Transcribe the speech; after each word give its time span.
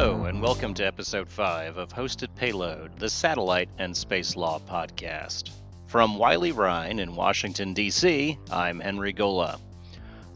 Hello, 0.00 0.26
and 0.26 0.40
welcome 0.40 0.74
to 0.74 0.86
episode 0.86 1.28
5 1.28 1.76
of 1.76 1.88
Hosted 1.88 2.32
Payload, 2.36 2.96
the 3.00 3.10
Satellite 3.10 3.68
and 3.78 3.96
Space 3.96 4.36
Law 4.36 4.60
Podcast. 4.60 5.50
From 5.88 6.16
Wiley 6.16 6.52
Rein 6.52 7.00
in 7.00 7.16
Washington, 7.16 7.74
D.C., 7.74 8.38
I'm 8.48 8.78
Henry 8.78 9.12
Gola. 9.12 9.58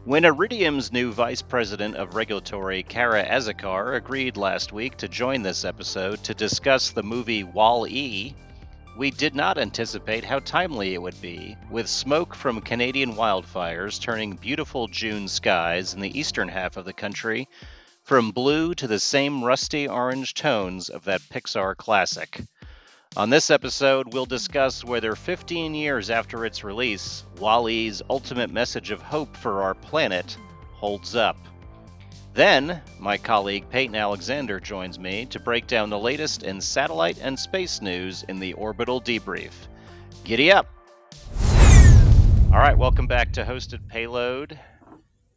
When 0.03 0.25
Iridium's 0.25 0.91
new 0.91 1.13
Vice 1.13 1.41
President 1.41 1.95
of 1.95 2.13
Regulatory, 2.13 2.83
Kara 2.83 3.23
Azocar, 3.23 3.95
agreed 3.95 4.35
last 4.35 4.73
week 4.73 4.97
to 4.97 5.07
join 5.07 5.41
this 5.41 5.63
episode 5.63 6.21
to 6.25 6.33
discuss 6.33 6.89
the 6.89 7.01
movie 7.01 7.45
Wall 7.45 7.87
E, 7.87 8.35
we 8.97 9.11
did 9.11 9.33
not 9.33 9.57
anticipate 9.57 10.25
how 10.25 10.39
timely 10.39 10.93
it 10.93 11.01
would 11.01 11.21
be, 11.21 11.55
with 11.71 11.87
smoke 11.87 12.35
from 12.35 12.59
Canadian 12.59 13.13
wildfires 13.13 13.97
turning 13.97 14.35
beautiful 14.35 14.89
June 14.89 15.25
skies 15.25 15.93
in 15.93 16.01
the 16.01 16.19
eastern 16.19 16.49
half 16.49 16.75
of 16.75 16.83
the 16.83 16.91
country 16.91 17.47
from 18.03 18.31
blue 18.31 18.75
to 18.75 18.85
the 18.85 18.99
same 18.99 19.43
rusty 19.43 19.87
orange 19.87 20.33
tones 20.33 20.89
of 20.89 21.05
that 21.05 21.21
Pixar 21.21 21.75
classic. 21.75 22.41
On 23.15 23.29
this 23.29 23.49
episode, 23.49 24.13
we'll 24.13 24.25
discuss 24.25 24.83
whether 24.83 25.15
15 25.15 25.73
years 25.73 26.09
after 26.09 26.45
its 26.45 26.65
release, 26.65 27.25
WALL-E's 27.39 28.01
ultimate 28.09 28.51
message 28.51 28.91
of 28.91 29.01
hope 29.01 29.37
for 29.37 29.61
our 29.63 29.73
planet 29.73 30.35
holds 30.73 31.15
up. 31.15 31.37
Then, 32.33 32.81
my 32.99 33.17
colleague 33.17 33.69
Payton 33.69 33.95
Alexander 33.95 34.59
joins 34.59 34.99
me 34.99 35.25
to 35.27 35.39
break 35.39 35.67
down 35.67 35.89
the 35.89 35.99
latest 35.99 36.43
in 36.43 36.59
satellite 36.59 37.19
and 37.21 37.39
space 37.39 37.81
news 37.81 38.23
in 38.27 38.39
the 38.39 38.53
Orbital 38.53 38.99
Debrief. 38.99 39.53
Giddy 40.25 40.51
up! 40.51 40.67
All 42.51 42.59
right, 42.59 42.77
welcome 42.77 43.07
back 43.07 43.31
to 43.33 43.45
Hosted 43.45 43.87
Payload. 43.87 44.59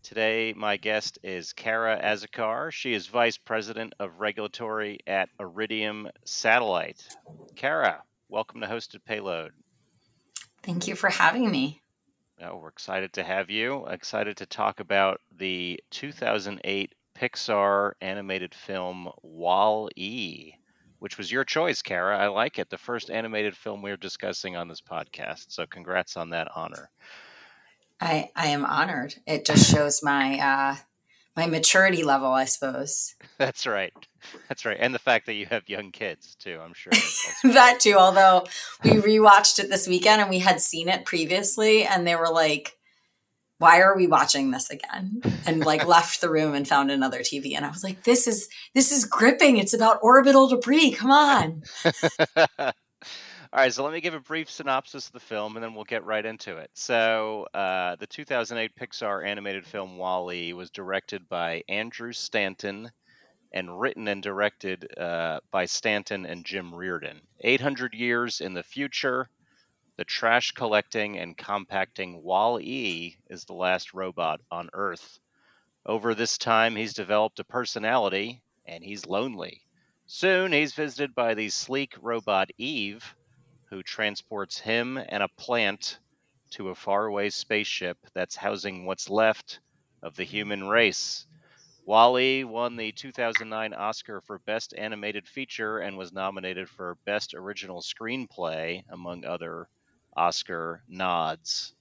Today, 0.06 0.54
my 0.56 0.76
guest 0.76 1.18
is 1.24 1.52
Kara 1.52 2.00
Azocar. 2.00 2.70
She 2.70 2.94
is 2.94 3.08
Vice 3.08 3.38
President 3.38 3.92
of 3.98 4.20
Regulatory 4.20 5.00
at 5.04 5.30
Iridium 5.40 6.08
Satellite. 6.24 7.04
Kara, 7.56 8.04
welcome 8.28 8.60
to 8.60 8.68
Hosted 8.68 9.04
Payload. 9.04 9.50
Thank 10.62 10.86
you 10.86 10.94
for 10.94 11.10
having 11.10 11.50
me. 11.50 11.82
Oh, 12.40 12.58
we're 12.58 12.68
excited 12.68 13.14
to 13.14 13.24
have 13.24 13.50
you. 13.50 13.84
Excited 13.88 14.36
to 14.36 14.46
talk 14.46 14.78
about 14.78 15.20
the 15.36 15.80
2008 15.90 16.94
Pixar 17.18 17.94
animated 18.00 18.54
film 18.54 19.10
Wall 19.24 19.90
E, 19.96 20.52
which 21.00 21.18
was 21.18 21.32
your 21.32 21.44
choice, 21.44 21.82
Kara. 21.82 22.16
I 22.16 22.28
like 22.28 22.60
it. 22.60 22.70
The 22.70 22.78
first 22.78 23.10
animated 23.10 23.56
film 23.56 23.82
we're 23.82 23.96
discussing 23.96 24.54
on 24.54 24.68
this 24.68 24.80
podcast. 24.80 25.46
So, 25.48 25.66
congrats 25.66 26.16
on 26.16 26.30
that 26.30 26.46
honor. 26.54 26.90
I 28.00 28.30
I 28.36 28.48
am 28.48 28.64
honored. 28.64 29.14
It 29.26 29.44
just 29.46 29.70
shows 29.70 30.02
my 30.02 30.38
uh 30.38 30.76
my 31.36 31.46
maturity 31.46 32.02
level, 32.02 32.32
I 32.32 32.46
suppose. 32.46 33.14
That's 33.38 33.66
right. 33.66 33.92
That's 34.48 34.64
right. 34.64 34.78
And 34.80 34.94
the 34.94 34.98
fact 34.98 35.26
that 35.26 35.34
you 35.34 35.46
have 35.46 35.68
young 35.68 35.92
kids 35.92 36.34
too, 36.36 36.58
I'm 36.62 36.72
sure. 36.74 36.92
that 37.52 37.80
too, 37.80 37.94
although 37.94 38.46
we 38.82 38.92
rewatched 38.92 39.58
it 39.58 39.68
this 39.68 39.86
weekend 39.86 40.20
and 40.20 40.30
we 40.30 40.38
had 40.38 40.60
seen 40.60 40.88
it 40.88 41.04
previously 41.04 41.84
and 41.84 42.06
they 42.06 42.16
were 42.16 42.30
like 42.30 42.72
why 43.58 43.80
are 43.80 43.96
we 43.96 44.06
watching 44.06 44.50
this 44.50 44.68
again? 44.68 45.22
And 45.46 45.64
like 45.64 45.86
left 45.86 46.20
the 46.20 46.28
room 46.28 46.54
and 46.54 46.68
found 46.68 46.90
another 46.90 47.20
TV 47.20 47.56
and 47.56 47.64
I 47.64 47.70
was 47.70 47.82
like 47.82 48.04
this 48.04 48.26
is 48.26 48.48
this 48.74 48.92
is 48.92 49.04
gripping. 49.04 49.56
It's 49.56 49.74
about 49.74 49.98
orbital 50.02 50.48
debris. 50.48 50.92
Come 50.92 51.10
on. 51.10 51.62
All 53.52 53.60
right, 53.60 53.72
so 53.72 53.84
let 53.84 53.92
me 53.92 54.00
give 54.00 54.14
a 54.14 54.20
brief 54.20 54.50
synopsis 54.50 55.06
of 55.06 55.12
the 55.12 55.20
film 55.20 55.56
and 55.56 55.62
then 55.62 55.72
we'll 55.72 55.84
get 55.84 56.04
right 56.04 56.26
into 56.26 56.56
it. 56.56 56.68
So, 56.74 57.46
uh, 57.54 57.94
the 57.94 58.06
2008 58.06 58.74
Pixar 58.74 59.24
animated 59.24 59.64
film 59.64 59.96
WALL-E 59.98 60.52
was 60.52 60.68
directed 60.70 61.28
by 61.28 61.62
Andrew 61.68 62.12
Stanton 62.12 62.90
and 63.52 63.80
written 63.80 64.08
and 64.08 64.20
directed 64.20 64.98
uh, 64.98 65.38
by 65.52 65.64
Stanton 65.64 66.26
and 66.26 66.44
Jim 66.44 66.74
Reardon. 66.74 67.20
800 67.40 67.94
years 67.94 68.40
in 68.40 68.52
the 68.52 68.64
future, 68.64 69.28
the 69.96 70.04
trash 70.04 70.50
collecting 70.50 71.16
and 71.16 71.38
compacting 71.38 72.24
WALL-E 72.24 73.16
is 73.30 73.44
the 73.44 73.54
last 73.54 73.94
robot 73.94 74.40
on 74.50 74.70
Earth. 74.72 75.20
Over 75.86 76.16
this 76.16 76.36
time, 76.36 76.74
he's 76.74 76.94
developed 76.94 77.38
a 77.38 77.44
personality 77.44 78.42
and 78.66 78.82
he's 78.82 79.06
lonely. 79.06 79.62
Soon, 80.06 80.52
he's 80.52 80.74
visited 80.74 81.14
by 81.14 81.34
the 81.34 81.48
sleek 81.48 81.94
robot 82.02 82.50
Eve 82.58 83.14
who 83.68 83.82
transports 83.82 84.58
him 84.58 84.98
and 85.08 85.22
a 85.22 85.28
plant 85.28 85.98
to 86.50 86.70
a 86.70 86.74
faraway 86.74 87.28
spaceship 87.28 87.98
that's 88.14 88.36
housing 88.36 88.86
what's 88.86 89.10
left 89.10 89.60
of 90.02 90.16
the 90.16 90.24
human 90.24 90.66
race. 90.68 91.26
WALL-E 91.84 92.44
won 92.44 92.76
the 92.76 92.90
2009 92.92 93.72
Oscar 93.74 94.20
for 94.20 94.40
Best 94.40 94.74
Animated 94.76 95.26
Feature 95.26 95.78
and 95.78 95.96
was 95.96 96.12
nominated 96.12 96.68
for 96.68 96.96
Best 97.04 97.34
Original 97.34 97.80
Screenplay, 97.80 98.82
among 98.90 99.24
other 99.24 99.68
Oscar 100.16 100.82
nods. 100.88 101.74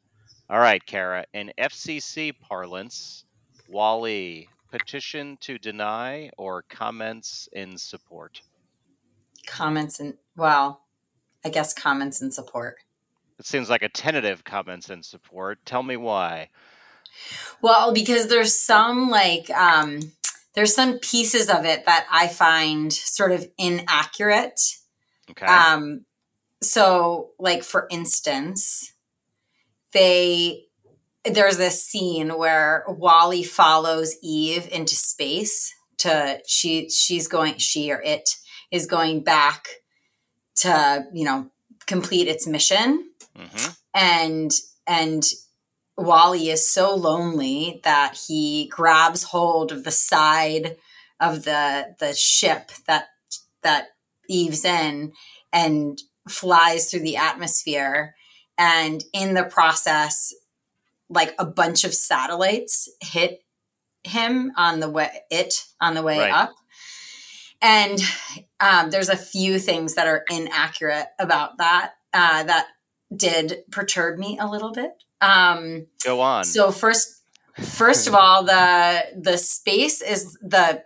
All 0.49 0.59
right, 0.59 0.85
Kara, 0.85 1.25
in 1.33 1.51
FCC 1.57 2.33
parlance, 2.39 3.25
WALL-E, 3.67 4.47
petition 4.69 5.37
to 5.41 5.57
deny 5.57 6.29
or 6.37 6.63
comments 6.63 7.49
in 7.53 7.77
support? 7.77 8.41
Comments 9.47 9.99
in, 9.99 10.15
well, 10.35 10.84
I 11.45 11.49
guess 11.49 11.73
comments 11.73 12.21
and 12.21 12.33
support. 12.33 12.77
It 13.37 13.45
seems 13.45 13.69
like 13.69 13.83
a 13.83 13.89
tentative 13.89 14.43
comments 14.43 14.89
and 14.89 15.05
support. 15.05 15.59
Tell 15.63 15.83
me 15.83 15.95
why. 15.95 16.49
Well, 17.61 17.93
because 17.93 18.27
there's 18.27 18.57
some 18.57 19.09
like 19.09 19.49
um 19.51 19.99
there's 20.55 20.73
some 20.73 20.97
pieces 20.99 21.49
of 21.49 21.63
it 21.63 21.85
that 21.85 22.07
I 22.11 22.27
find 22.27 22.91
sort 22.91 23.31
of 23.31 23.47
inaccurate. 23.57 24.59
Okay. 25.29 25.45
Um 25.45 26.05
so 26.63 27.31
like 27.37 27.63
for 27.63 27.87
instance, 27.91 28.93
they 29.93 30.63
there's 31.23 31.57
this 31.57 31.83
scene 31.83 32.37
where 32.37 32.85
WALL-E 32.87 33.43
follows 33.43 34.15
Eve 34.21 34.67
into 34.71 34.95
space 34.95 35.73
to 35.97 36.39
she 36.47 36.89
she's 36.89 37.27
going 37.27 37.57
she 37.57 37.91
or 37.91 38.01
it 38.01 38.35
is 38.71 38.85
going 38.87 39.23
back 39.23 39.67
to 40.55 41.05
you 41.13 41.25
know 41.25 41.49
complete 41.85 42.27
its 42.27 42.47
mission 42.47 43.09
mm-hmm. 43.37 43.71
and 43.93 44.51
and 44.87 45.23
WALL-E 45.97 46.49
is 46.49 46.69
so 46.69 46.93
lonely 46.93 47.79
that 47.83 48.17
he 48.27 48.67
grabs 48.67 49.23
hold 49.23 49.71
of 49.71 49.83
the 49.83 49.91
side 49.91 50.77
of 51.19 51.43
the 51.43 51.95
the 51.99 52.13
ship 52.13 52.71
that 52.87 53.07
that 53.61 53.89
Eve's 54.27 54.65
in 54.65 55.13
and 55.53 56.01
flies 56.27 56.89
through 56.89 57.01
the 57.01 57.17
atmosphere 57.17 58.15
and 58.57 59.03
in 59.13 59.33
the 59.33 59.43
process 59.43 60.33
like 61.09 61.35
a 61.37 61.45
bunch 61.45 61.83
of 61.83 61.93
satellites 61.93 62.89
hit 62.99 63.43
him 64.03 64.51
on 64.57 64.79
the 64.79 64.89
way 64.89 65.09
it 65.29 65.65
on 65.79 65.93
the 65.93 66.01
way 66.01 66.19
Right. 66.19 66.31
up 66.33 66.55
and 67.61 67.99
um, 68.59 68.89
there's 68.89 69.09
a 69.09 69.17
few 69.17 69.59
things 69.59 69.95
that 69.95 70.07
are 70.07 70.23
inaccurate 70.29 71.07
about 71.19 71.57
that 71.57 71.93
uh, 72.13 72.43
that 72.43 72.67
did 73.15 73.63
perturb 73.71 74.17
me 74.17 74.37
a 74.39 74.47
little 74.47 74.71
bit. 74.71 74.91
Um, 75.21 75.87
Go 76.03 76.21
on. 76.21 76.43
so 76.43 76.71
first, 76.71 77.23
first 77.61 78.07
of 78.07 78.15
all, 78.15 78.43
the 78.43 79.03
the 79.19 79.37
space 79.37 80.01
is 80.01 80.33
the 80.41 80.83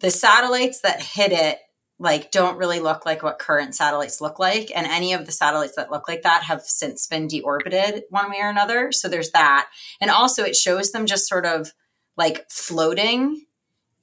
the 0.00 0.10
satellites 0.10 0.80
that 0.82 1.02
hit 1.02 1.32
it 1.32 1.58
like 1.98 2.30
don't 2.30 2.58
really 2.58 2.80
look 2.80 3.06
like 3.06 3.22
what 3.22 3.38
current 3.38 3.74
satellites 3.74 4.20
look 4.20 4.38
like 4.38 4.70
and 4.74 4.86
any 4.86 5.14
of 5.14 5.24
the 5.24 5.32
satellites 5.32 5.76
that 5.76 5.90
look 5.90 6.08
like 6.08 6.22
that 6.22 6.42
have 6.42 6.60
since 6.62 7.06
been 7.06 7.26
deorbited 7.26 8.02
one 8.10 8.30
way 8.30 8.38
or 8.40 8.50
another 8.50 8.92
so 8.92 9.08
there's 9.08 9.30
that 9.30 9.68
and 9.98 10.10
also 10.10 10.44
it 10.44 10.54
shows 10.54 10.92
them 10.92 11.06
just 11.06 11.26
sort 11.26 11.46
of 11.46 11.72
like 12.18 12.44
floating 12.50 13.45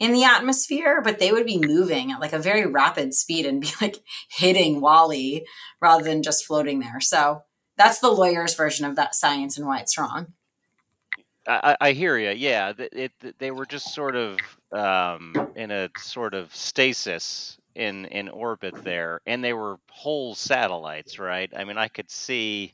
in 0.03 0.11
the 0.11 0.25
atmosphere, 0.25 1.01
but 1.01 1.17
they 1.17 1.31
would 1.31 1.45
be 1.45 1.57
moving 1.57 2.11
at 2.11 2.19
like 2.19 2.33
a 2.33 2.37
very 2.39 2.65
rapid 2.65 3.13
speed 3.13 3.45
and 3.45 3.61
be 3.61 3.69
like 3.81 3.99
hitting 4.27 4.81
WALL-E 4.81 5.45
rather 5.79 6.03
than 6.03 6.21
just 6.21 6.45
floating 6.45 6.81
there. 6.81 6.99
So 6.99 7.43
that's 7.77 7.99
the 7.99 8.11
lawyer's 8.11 8.53
version 8.53 8.85
of 8.85 8.97
that 8.97 9.15
science 9.15 9.57
and 9.57 9.65
why 9.65 9.79
it's 9.79 9.97
wrong. 9.97 10.33
I, 11.47 11.77
I 11.79 11.91
hear 11.93 12.17
you. 12.17 12.31
Yeah, 12.31 12.73
th- 12.73 12.91
it, 12.91 13.39
they 13.39 13.51
were 13.51 13.65
just 13.65 13.93
sort 13.93 14.17
of 14.17 14.39
um, 14.73 15.33
in 15.55 15.71
a 15.71 15.89
sort 15.97 16.33
of 16.33 16.53
stasis 16.53 17.57
in 17.75 18.05
in 18.05 18.27
orbit 18.29 18.83
there, 18.83 19.21
and 19.25 19.43
they 19.43 19.53
were 19.53 19.77
whole 19.89 20.35
satellites, 20.35 21.17
right? 21.17 21.51
I 21.55 21.63
mean, 21.63 21.77
I 21.77 21.87
could 21.87 22.09
see 22.09 22.73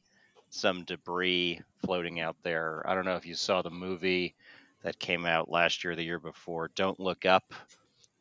some 0.49 0.83
debris 0.83 1.61
floating 1.83 2.19
out 2.19 2.35
there. 2.43 2.83
I 2.87 2.93
don't 2.93 3.05
know 3.05 3.15
if 3.15 3.25
you 3.25 3.35
saw 3.35 3.61
the 3.61 3.71
movie 3.71 4.35
that 4.83 4.99
came 4.99 5.25
out 5.25 5.49
last 5.49 5.83
year, 5.83 5.95
the 5.95 6.03
year 6.03 6.19
before. 6.19 6.69
Don't 6.75 6.99
look 6.99 7.25
up. 7.25 7.53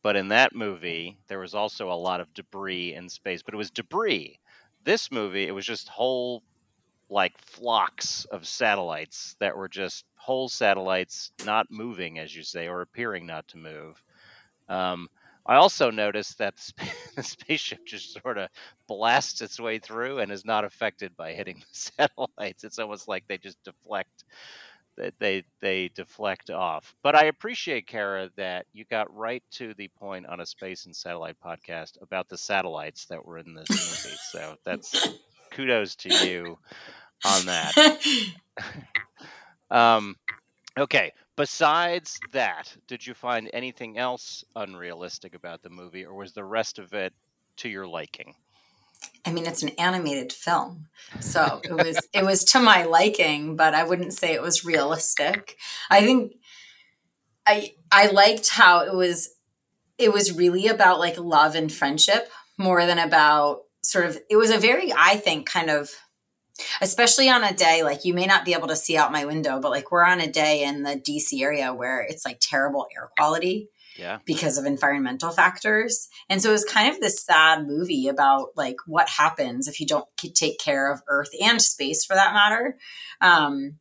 But 0.02 0.16
in 0.16 0.28
that 0.28 0.54
movie, 0.54 1.18
there 1.28 1.40
was 1.40 1.54
also 1.54 1.90
a 1.90 1.94
lot 1.94 2.20
of 2.20 2.32
debris 2.34 2.94
in 2.94 3.08
space, 3.08 3.42
but 3.42 3.54
it 3.54 3.58
was 3.58 3.70
debris. 3.70 4.38
This 4.84 5.10
movie, 5.10 5.46
it 5.46 5.54
was 5.54 5.66
just 5.66 5.88
whole 5.88 6.42
like 7.10 7.38
flocks 7.38 8.26
of 8.26 8.46
satellites 8.46 9.34
that 9.40 9.56
were 9.56 9.68
just 9.68 10.04
whole 10.16 10.48
satellites 10.48 11.32
not 11.44 11.66
moving, 11.70 12.18
as 12.18 12.34
you 12.36 12.42
say, 12.42 12.68
or 12.68 12.82
appearing 12.82 13.26
not 13.26 13.48
to 13.48 13.56
move. 13.56 14.02
Um, 14.68 15.08
I 15.46 15.56
also 15.56 15.90
noticed 15.90 16.36
that 16.38 16.56
the 17.16 17.22
spaceship 17.22 17.86
just 17.86 18.12
sort 18.22 18.36
of 18.36 18.50
blasts 18.86 19.40
its 19.40 19.58
way 19.58 19.78
through 19.78 20.18
and 20.18 20.30
is 20.30 20.44
not 20.44 20.64
affected 20.64 21.16
by 21.16 21.32
hitting 21.32 21.60
the 21.60 21.66
satellites. 21.72 22.64
It's 22.64 22.78
almost 22.78 23.08
like 23.08 23.24
they 23.26 23.38
just 23.38 23.62
deflect 23.64 24.24
they 25.18 25.44
they 25.60 25.88
deflect 25.94 26.50
off. 26.50 26.94
But 27.02 27.14
I 27.14 27.24
appreciate 27.24 27.86
Kara 27.86 28.30
that 28.36 28.66
you 28.72 28.84
got 28.84 29.14
right 29.14 29.42
to 29.52 29.74
the 29.74 29.88
point 29.88 30.26
on 30.26 30.40
a 30.40 30.46
space 30.46 30.86
and 30.86 30.94
satellite 30.94 31.36
podcast 31.44 32.00
about 32.02 32.28
the 32.28 32.38
satellites 32.38 33.06
that 33.06 33.24
were 33.24 33.38
in 33.38 33.54
this 33.54 33.70
movie. 33.70 34.16
so 34.30 34.56
that's 34.64 35.08
kudos 35.50 35.96
to 35.96 36.26
you 36.26 36.58
on 37.24 37.46
that. 37.46 37.72
um, 39.70 40.16
okay. 40.78 41.12
Besides 41.36 42.18
that, 42.32 42.76
did 42.88 43.06
you 43.06 43.14
find 43.14 43.48
anything 43.52 43.96
else 43.96 44.44
unrealistic 44.56 45.36
about 45.36 45.62
the 45.62 45.70
movie, 45.70 46.04
or 46.04 46.14
was 46.14 46.32
the 46.32 46.42
rest 46.42 46.80
of 46.80 46.94
it 46.94 47.12
to 47.58 47.68
your 47.68 47.86
liking? 47.86 48.34
I 49.24 49.32
mean, 49.32 49.46
it's 49.46 49.62
an 49.62 49.70
animated 49.70 50.32
film, 50.32 50.86
so 51.20 51.60
it 51.64 51.72
was 51.72 51.98
it 52.12 52.24
was 52.24 52.44
to 52.44 52.60
my 52.60 52.84
liking, 52.84 53.56
but 53.56 53.74
I 53.74 53.84
wouldn't 53.84 54.14
say 54.14 54.32
it 54.32 54.42
was 54.42 54.64
realistic. 54.64 55.56
I 55.90 56.00
think 56.00 56.32
I 57.46 57.74
I 57.90 58.08
liked 58.08 58.48
how 58.50 58.80
it 58.84 58.94
was 58.94 59.30
it 59.98 60.12
was 60.12 60.32
really 60.32 60.68
about 60.68 60.98
like 60.98 61.18
love 61.18 61.54
and 61.54 61.72
friendship 61.72 62.30
more 62.56 62.86
than 62.86 62.98
about 62.98 63.62
sort 63.82 64.06
of 64.06 64.18
it 64.30 64.36
was 64.36 64.50
a 64.50 64.58
very 64.58 64.92
I 64.96 65.16
think 65.16 65.48
kind 65.48 65.70
of 65.70 65.90
especially 66.80 67.28
on 67.28 67.44
a 67.44 67.52
day 67.52 67.82
like 67.82 68.04
you 68.04 68.14
may 68.14 68.26
not 68.26 68.44
be 68.44 68.52
able 68.52 68.68
to 68.68 68.76
see 68.76 68.96
out 68.96 69.12
my 69.12 69.24
window, 69.24 69.60
but 69.60 69.70
like 69.70 69.90
we're 69.90 70.04
on 70.04 70.20
a 70.20 70.30
day 70.30 70.64
in 70.64 70.82
the 70.82 70.96
DC 70.96 71.40
area 71.40 71.72
where 71.72 72.00
it's 72.00 72.24
like 72.24 72.38
terrible 72.40 72.86
air 72.96 73.10
quality 73.16 73.68
yeah 73.98 74.18
because 74.24 74.56
of 74.56 74.64
environmental 74.64 75.30
factors 75.30 76.08
and 76.28 76.40
so 76.40 76.50
it 76.50 76.52
was 76.52 76.64
kind 76.64 76.92
of 76.92 77.00
this 77.00 77.22
sad 77.22 77.66
movie 77.66 78.08
about 78.08 78.48
like 78.56 78.76
what 78.86 79.08
happens 79.08 79.68
if 79.68 79.80
you 79.80 79.86
don't 79.86 80.06
take 80.34 80.58
care 80.58 80.90
of 80.90 81.02
earth 81.08 81.30
and 81.42 81.60
space 81.60 82.04
for 82.04 82.14
that 82.14 82.32
matter 82.32 82.76
um 83.20 83.74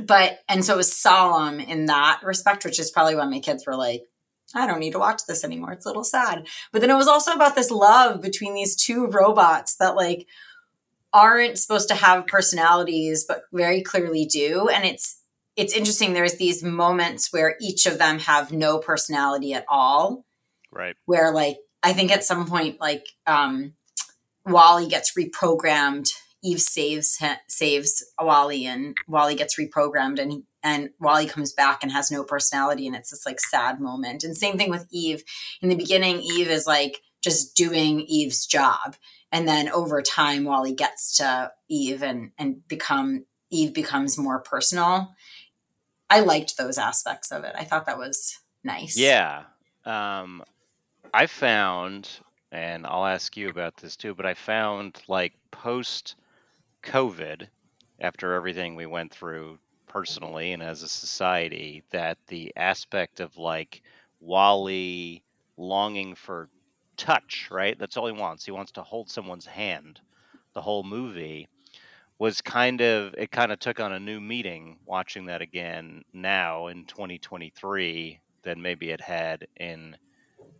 but 0.00 0.40
and 0.48 0.64
so 0.64 0.74
it 0.74 0.78
was 0.78 0.92
solemn 0.92 1.60
in 1.60 1.86
that 1.86 2.20
respect 2.22 2.64
which 2.64 2.80
is 2.80 2.90
probably 2.90 3.14
why 3.14 3.26
my 3.26 3.40
kids 3.40 3.64
were 3.66 3.76
like 3.76 4.02
I 4.54 4.66
don't 4.66 4.80
need 4.80 4.92
to 4.92 4.98
watch 4.98 5.26
this 5.28 5.44
anymore. 5.44 5.72
It's 5.72 5.84
a 5.84 5.90
little 5.90 6.02
sad. 6.02 6.46
But 6.72 6.80
then 6.80 6.88
it 6.88 6.96
was 6.96 7.06
also 7.06 7.32
about 7.32 7.54
this 7.54 7.70
love 7.70 8.22
between 8.22 8.54
these 8.54 8.74
two 8.74 9.06
robots 9.06 9.76
that 9.76 9.94
like 9.94 10.26
aren't 11.12 11.58
supposed 11.58 11.88
to 11.88 11.94
have 11.94 12.26
personalities 12.26 13.24
but 13.26 13.42
very 13.52 13.82
clearly 13.82 14.26
do 14.26 14.68
and 14.68 14.84
it's 14.84 15.22
it's 15.58 15.74
interesting 15.74 16.12
there's 16.12 16.36
these 16.36 16.62
moments 16.62 17.32
where 17.32 17.56
each 17.60 17.84
of 17.84 17.98
them 17.98 18.20
have 18.20 18.52
no 18.52 18.78
personality 18.78 19.52
at 19.52 19.66
all. 19.68 20.24
Right. 20.72 20.94
Where 21.04 21.32
like 21.32 21.58
i 21.82 21.92
think 21.92 22.10
at 22.10 22.24
some 22.24 22.46
point 22.46 22.80
like 22.80 23.06
um 23.26 23.74
wally 24.46 24.88
gets 24.88 25.14
reprogrammed. 25.18 26.10
Eve 26.44 26.60
saves 26.60 27.20
saves 27.48 28.04
wally 28.20 28.64
and 28.64 28.96
wally 29.08 29.34
gets 29.34 29.58
reprogrammed 29.58 30.20
and 30.20 30.44
and 30.62 30.90
wally 31.00 31.26
comes 31.26 31.52
back 31.52 31.82
and 31.82 31.90
has 31.90 32.10
no 32.10 32.22
personality 32.22 32.86
and 32.86 32.94
it's 32.94 33.10
this 33.10 33.26
like 33.26 33.40
sad 33.40 33.80
moment. 33.80 34.22
And 34.22 34.36
same 34.36 34.56
thing 34.56 34.70
with 34.70 34.86
eve. 34.92 35.24
In 35.60 35.68
the 35.68 35.76
beginning 35.76 36.20
eve 36.20 36.48
is 36.48 36.68
like 36.68 37.02
just 37.20 37.56
doing 37.56 38.02
eve's 38.02 38.46
job 38.46 38.94
and 39.32 39.48
then 39.48 39.68
over 39.70 40.02
time 40.02 40.44
wally 40.44 40.72
gets 40.72 41.16
to 41.16 41.50
eve 41.68 42.04
and 42.04 42.30
and 42.38 42.66
become 42.68 43.24
eve 43.50 43.74
becomes 43.74 44.16
more 44.16 44.38
personal 44.38 45.16
I 46.10 46.20
liked 46.20 46.56
those 46.56 46.78
aspects 46.78 47.30
of 47.30 47.44
it. 47.44 47.54
I 47.56 47.64
thought 47.64 47.86
that 47.86 47.98
was 47.98 48.38
nice. 48.64 48.96
Yeah. 48.98 49.44
Um, 49.84 50.42
I 51.12 51.26
found, 51.26 52.08
and 52.52 52.86
I'll 52.86 53.06
ask 53.06 53.36
you 53.36 53.48
about 53.48 53.76
this 53.76 53.96
too, 53.96 54.14
but 54.14 54.26
I 54.26 54.34
found 54.34 55.00
like 55.08 55.34
post 55.50 56.16
COVID, 56.82 57.48
after 58.00 58.34
everything 58.34 58.74
we 58.76 58.86
went 58.86 59.12
through 59.12 59.58
personally 59.86 60.52
and 60.52 60.62
as 60.62 60.82
a 60.82 60.88
society, 60.88 61.82
that 61.90 62.18
the 62.28 62.52
aspect 62.56 63.20
of 63.20 63.36
like 63.36 63.82
Wally 64.20 65.22
longing 65.56 66.14
for 66.14 66.48
touch, 66.96 67.48
right? 67.50 67.78
That's 67.78 67.96
all 67.96 68.06
he 68.06 68.12
wants. 68.12 68.44
He 68.44 68.50
wants 68.52 68.72
to 68.72 68.82
hold 68.82 69.10
someone's 69.10 69.46
hand 69.46 70.00
the 70.54 70.60
whole 70.60 70.82
movie 70.82 71.48
was 72.18 72.40
kind 72.40 72.80
of 72.80 73.14
it 73.16 73.30
kind 73.30 73.52
of 73.52 73.58
took 73.58 73.80
on 73.80 73.92
a 73.92 74.00
new 74.00 74.20
meaning 74.20 74.78
watching 74.86 75.26
that 75.26 75.40
again 75.42 76.02
now 76.12 76.66
in 76.66 76.84
2023 76.86 78.20
than 78.42 78.60
maybe 78.60 78.90
it 78.90 79.00
had 79.00 79.46
in 79.56 79.96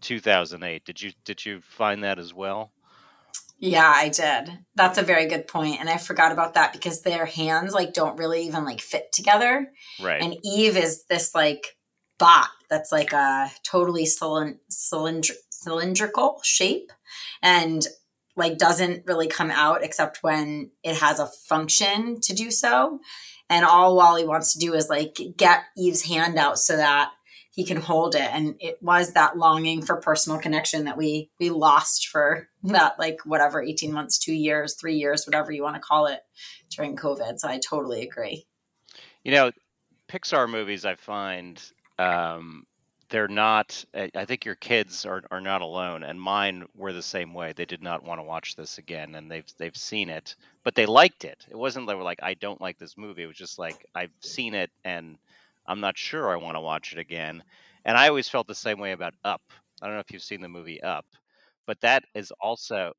2008 0.00 0.84
did 0.84 1.02
you 1.02 1.12
did 1.24 1.44
you 1.44 1.60
find 1.60 2.04
that 2.04 2.18
as 2.18 2.32
well? 2.32 2.72
Yeah 3.58 3.92
i 3.94 4.08
did. 4.08 4.58
That's 4.76 4.98
a 4.98 5.02
very 5.02 5.26
good 5.26 5.48
point 5.48 5.80
and 5.80 5.88
i 5.88 5.96
forgot 5.96 6.32
about 6.32 6.54
that 6.54 6.72
because 6.72 7.02
their 7.02 7.26
hands 7.26 7.74
like 7.74 7.92
don't 7.92 8.18
really 8.18 8.46
even 8.46 8.64
like 8.64 8.80
fit 8.80 9.12
together 9.12 9.70
right. 10.00 10.22
and 10.22 10.36
eve 10.44 10.76
is 10.76 11.04
this 11.04 11.34
like 11.34 11.76
bot 12.18 12.48
that's 12.68 12.92
like 12.92 13.12
a 13.12 13.50
totally 13.62 14.04
cylind- 14.04 14.58
cylind- 14.70 15.30
cylindrical 15.50 16.40
shape 16.42 16.92
and 17.42 17.86
like 18.38 18.56
doesn't 18.56 19.04
really 19.04 19.26
come 19.26 19.50
out 19.50 19.82
except 19.82 20.22
when 20.22 20.70
it 20.84 20.96
has 20.96 21.18
a 21.18 21.26
function 21.26 22.20
to 22.20 22.32
do 22.32 22.50
so. 22.50 23.00
And 23.50 23.64
all 23.64 23.96
Wally 23.96 24.24
wants 24.24 24.52
to 24.52 24.58
do 24.58 24.74
is 24.74 24.88
like 24.88 25.18
get 25.36 25.64
Eve's 25.76 26.04
hand 26.04 26.38
out 26.38 26.58
so 26.58 26.76
that 26.76 27.10
he 27.50 27.64
can 27.64 27.78
hold 27.78 28.14
it. 28.14 28.30
And 28.32 28.54
it 28.60 28.80
was 28.80 29.14
that 29.14 29.36
longing 29.36 29.82
for 29.82 29.96
personal 29.96 30.38
connection 30.38 30.84
that 30.84 30.96
we 30.96 31.30
we 31.40 31.50
lost 31.50 32.06
for 32.06 32.48
that 32.62 32.96
like 32.98 33.18
whatever 33.24 33.60
18 33.60 33.92
months, 33.92 34.18
two 34.18 34.34
years, 34.34 34.76
three 34.76 34.94
years, 34.94 35.26
whatever 35.26 35.50
you 35.50 35.64
want 35.64 35.74
to 35.74 35.80
call 35.80 36.06
it 36.06 36.20
during 36.70 36.94
COVID. 36.94 37.40
So 37.40 37.48
I 37.48 37.58
totally 37.58 38.02
agree. 38.02 38.46
You 39.24 39.32
know, 39.32 39.50
Pixar 40.08 40.48
movies 40.48 40.84
I 40.84 40.94
find 40.94 41.60
um, 41.98 42.66
they're 43.10 43.28
not 43.28 43.84
eh, 43.94 44.08
i 44.14 44.24
think 44.24 44.44
your 44.44 44.54
kids 44.56 45.06
are, 45.06 45.22
are 45.30 45.40
not 45.40 45.62
alone 45.62 46.02
and 46.02 46.20
mine 46.20 46.64
were 46.74 46.92
the 46.92 47.02
same 47.02 47.34
way 47.34 47.52
they 47.52 47.64
did 47.64 47.82
not 47.82 48.04
want 48.04 48.18
to 48.18 48.24
watch 48.24 48.56
this 48.56 48.78
again 48.78 49.14
and 49.14 49.30
they've 49.30 49.46
they've 49.58 49.76
seen 49.76 50.08
it 50.08 50.36
but 50.64 50.74
they 50.74 50.86
liked 50.86 51.24
it 51.24 51.46
it 51.50 51.56
wasn't 51.56 51.86
they 51.86 51.94
were 51.94 52.02
like 52.02 52.20
i 52.22 52.34
don't 52.34 52.60
like 52.60 52.78
this 52.78 52.96
movie 52.96 53.22
it 53.22 53.26
was 53.26 53.36
just 53.36 53.58
like 53.58 53.86
i've 53.94 54.12
seen 54.20 54.54
it 54.54 54.70
and 54.84 55.16
i'm 55.66 55.80
not 55.80 55.96
sure 55.96 56.30
i 56.30 56.36
want 56.36 56.56
to 56.56 56.60
watch 56.60 56.92
it 56.92 56.98
again 56.98 57.42
and 57.84 57.96
i 57.96 58.08
always 58.08 58.28
felt 58.28 58.46
the 58.46 58.54
same 58.54 58.78
way 58.78 58.92
about 58.92 59.14
up 59.24 59.42
i 59.82 59.86
don't 59.86 59.94
know 59.94 60.00
if 60.00 60.12
you've 60.12 60.22
seen 60.22 60.40
the 60.40 60.48
movie 60.48 60.82
up 60.82 61.06
but 61.66 61.80
that 61.80 62.04
is 62.14 62.32
also 62.40 62.92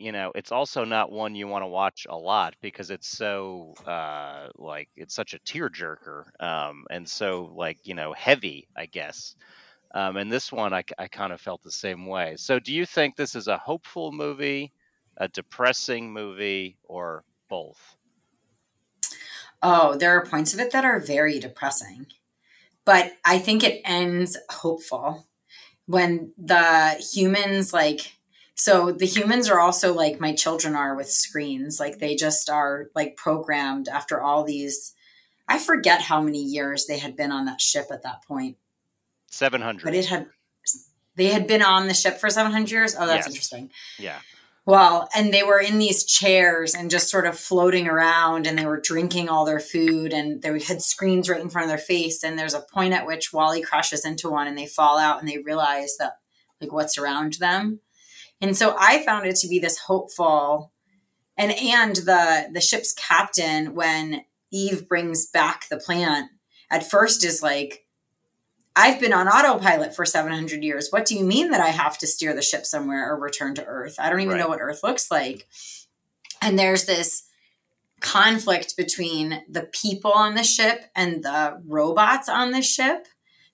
you 0.00 0.12
know 0.12 0.32
it's 0.34 0.52
also 0.52 0.84
not 0.84 1.12
one 1.12 1.34
you 1.34 1.46
want 1.46 1.62
to 1.62 1.68
watch 1.68 2.06
a 2.08 2.16
lot 2.16 2.54
because 2.62 2.90
it's 2.90 3.08
so 3.08 3.74
uh 3.86 4.48
like 4.56 4.88
it's 4.96 5.14
such 5.14 5.34
a 5.34 5.38
tearjerker 5.40 6.24
um 6.40 6.84
and 6.90 7.08
so 7.08 7.52
like 7.54 7.78
you 7.84 7.94
know 7.94 8.12
heavy 8.12 8.66
i 8.76 8.86
guess. 8.86 9.34
Um 9.94 10.16
and 10.16 10.32
this 10.32 10.52
one 10.52 10.72
i, 10.72 10.84
I 10.98 11.08
kind 11.08 11.32
of 11.32 11.40
felt 11.40 11.62
the 11.62 11.70
same 11.70 12.06
way. 12.06 12.36
So 12.36 12.58
do 12.58 12.72
you 12.74 12.86
think 12.86 13.16
this 13.16 13.34
is 13.34 13.48
a 13.48 13.58
hopeful 13.58 14.12
movie 14.12 14.72
a 15.18 15.28
depressing 15.28 16.12
movie 16.12 16.78
or 16.84 17.24
both? 17.48 17.96
Oh 19.62 19.96
there 19.96 20.12
are 20.16 20.24
points 20.24 20.54
of 20.54 20.60
it 20.60 20.72
that 20.72 20.84
are 20.84 20.98
very 21.00 21.38
depressing 21.38 22.06
but 22.84 23.12
i 23.24 23.38
think 23.38 23.62
it 23.64 23.82
ends 23.84 24.36
hopeful. 24.50 25.26
When 25.86 26.32
the 26.38 26.94
humans 27.12 27.72
like 27.72 28.19
so 28.60 28.92
the 28.92 29.06
humans 29.06 29.48
are 29.48 29.58
also 29.58 29.94
like 29.94 30.20
my 30.20 30.34
children 30.34 30.76
are 30.76 30.94
with 30.94 31.10
screens. 31.10 31.80
Like 31.80 31.98
they 31.98 32.14
just 32.14 32.50
are 32.50 32.90
like 32.94 33.16
programmed 33.16 33.88
after 33.88 34.20
all 34.20 34.44
these 34.44 34.92
i 35.48 35.58
forget 35.58 36.02
how 36.02 36.20
many 36.20 36.42
years 36.42 36.84
they 36.86 36.98
had 36.98 37.16
been 37.16 37.32
on 37.32 37.46
that 37.46 37.58
ship 37.58 37.86
at 37.90 38.02
that 38.02 38.22
point. 38.28 38.58
700 39.30 39.82
but 39.82 39.94
it 39.94 40.04
had 40.04 40.26
they 41.16 41.28
had 41.28 41.46
been 41.46 41.62
on 41.62 41.88
the 41.88 41.94
ship 41.94 42.18
for 42.18 42.28
700 42.28 42.70
years? 42.70 42.94
Oh 42.98 43.06
that's 43.06 43.20
Yes. 43.20 43.28
interesting. 43.28 43.70
Yeah. 43.98 44.18
Well 44.66 45.08
and 45.16 45.32
they 45.32 45.42
were 45.42 45.58
in 45.58 45.78
these 45.78 46.04
chairs 46.04 46.74
and 46.74 46.90
just 46.90 47.08
sort 47.08 47.26
of 47.26 47.38
floating 47.38 47.88
around 47.88 48.46
and 48.46 48.58
they 48.58 48.66
were 48.66 48.78
drinking 48.92 49.30
all 49.30 49.46
their 49.46 49.58
food 49.58 50.12
and 50.12 50.42
they 50.42 50.60
had 50.60 50.82
screens 50.82 51.30
right 51.30 51.40
in 51.40 51.48
front 51.48 51.64
of 51.64 51.70
their 51.70 51.78
face 51.94 52.22
and 52.22 52.38
there's 52.38 52.52
a 52.52 52.66
point 52.74 52.92
at 52.92 53.06
which 53.06 53.32
wally 53.32 53.62
crashes 53.62 54.04
into 54.04 54.28
one 54.28 54.46
and 54.46 54.58
they 54.58 54.66
fall 54.66 54.98
out 54.98 55.18
and 55.18 55.26
they 55.30 55.38
realize 55.38 55.96
that 55.96 56.18
like 56.60 56.72
what's 56.74 56.98
around 56.98 57.32
them 57.40 57.80
and 58.40 58.56
so 58.56 58.74
I 58.78 59.02
found 59.04 59.26
it 59.26 59.36
to 59.36 59.48
be 59.48 59.58
this 59.58 59.78
hopeful 59.78 60.72
and 61.36 61.52
and 61.52 61.96
the 61.96 62.48
the 62.52 62.60
ship's 62.60 62.92
captain 62.92 63.74
when 63.74 64.24
Eve 64.50 64.88
brings 64.88 65.26
back 65.26 65.68
the 65.68 65.76
plant 65.78 66.30
at 66.70 66.88
first 66.88 67.24
is 67.24 67.42
like 67.42 67.86
I've 68.76 69.00
been 69.00 69.12
on 69.12 69.28
autopilot 69.28 69.94
for 69.96 70.06
700 70.06 70.62
years. 70.62 70.88
What 70.90 71.04
do 71.04 71.16
you 71.16 71.24
mean 71.24 71.50
that 71.50 71.60
I 71.60 71.68
have 71.70 71.98
to 71.98 72.06
steer 72.06 72.32
the 72.34 72.40
ship 72.40 72.64
somewhere 72.64 73.10
or 73.10 73.18
return 73.18 73.54
to 73.56 73.64
Earth? 73.64 73.96
I 73.98 74.08
don't 74.08 74.20
even 74.20 74.34
Right. 74.34 74.40
know 74.40 74.48
what 74.48 74.60
Earth 74.60 74.82
looks 74.84 75.10
like. 75.10 75.48
And 76.40 76.58
there's 76.58 76.84
this 76.84 77.24
conflict 78.00 78.76
between 78.76 79.42
the 79.48 79.62
people 79.64 80.12
on 80.12 80.34
the 80.34 80.44
ship 80.44 80.84
and 80.94 81.22
the 81.22 81.60
robots 81.66 82.28
on 82.28 82.52
the 82.52 82.62
ship 82.62 83.06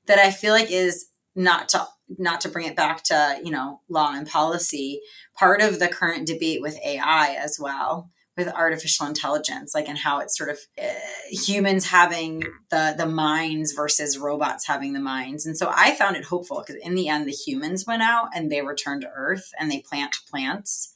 that 0.06 0.18
I 0.18 0.30
feel 0.30 0.52
like 0.52 0.70
is 0.70 1.06
not 1.34 1.70
to 1.70 1.88
not 2.18 2.40
to 2.40 2.48
bring 2.48 2.66
it 2.66 2.76
back 2.76 3.02
to 3.02 3.40
you 3.42 3.50
know 3.50 3.80
law 3.88 4.12
and 4.12 4.28
policy 4.28 5.00
part 5.34 5.60
of 5.60 5.78
the 5.78 5.88
current 5.88 6.26
debate 6.26 6.62
with 6.62 6.78
ai 6.84 7.34
as 7.34 7.58
well 7.58 8.10
with 8.36 8.48
artificial 8.48 9.06
intelligence 9.06 9.74
like 9.74 9.88
and 9.88 9.98
how 9.98 10.18
it's 10.20 10.36
sort 10.36 10.50
of 10.50 10.58
uh, 10.80 10.86
humans 11.30 11.86
having 11.86 12.42
the 12.70 12.94
the 12.96 13.06
minds 13.06 13.72
versus 13.72 14.18
robots 14.18 14.66
having 14.66 14.92
the 14.92 15.00
minds. 15.00 15.46
And 15.46 15.56
so 15.56 15.72
i 15.74 15.94
found 15.94 16.16
it 16.16 16.24
hopeful 16.24 16.62
because 16.64 16.80
in 16.82 16.94
the 16.94 17.08
end 17.08 17.26
the 17.26 17.32
humans 17.32 17.86
went 17.86 18.02
out 18.02 18.28
and 18.34 18.50
they 18.50 18.62
returned 18.62 19.02
to 19.02 19.10
earth 19.14 19.50
and 19.58 19.70
they 19.70 19.80
plant 19.80 20.16
plants 20.30 20.92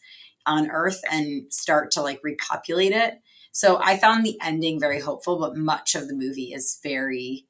on 0.47 0.71
earth 0.71 1.03
and 1.11 1.53
start 1.53 1.91
to 1.93 2.03
like 2.03 2.21
repopulate 2.23 2.93
it. 2.93 3.21
So 3.53 3.81
i 3.83 3.97
found 3.97 4.25
the 4.25 4.39
ending 4.43 4.79
very 4.79 5.01
hopeful 5.01 5.39
but 5.39 5.57
much 5.57 5.95
of 5.95 6.09
the 6.09 6.15
movie 6.15 6.53
is 6.53 6.79
very 6.83 7.47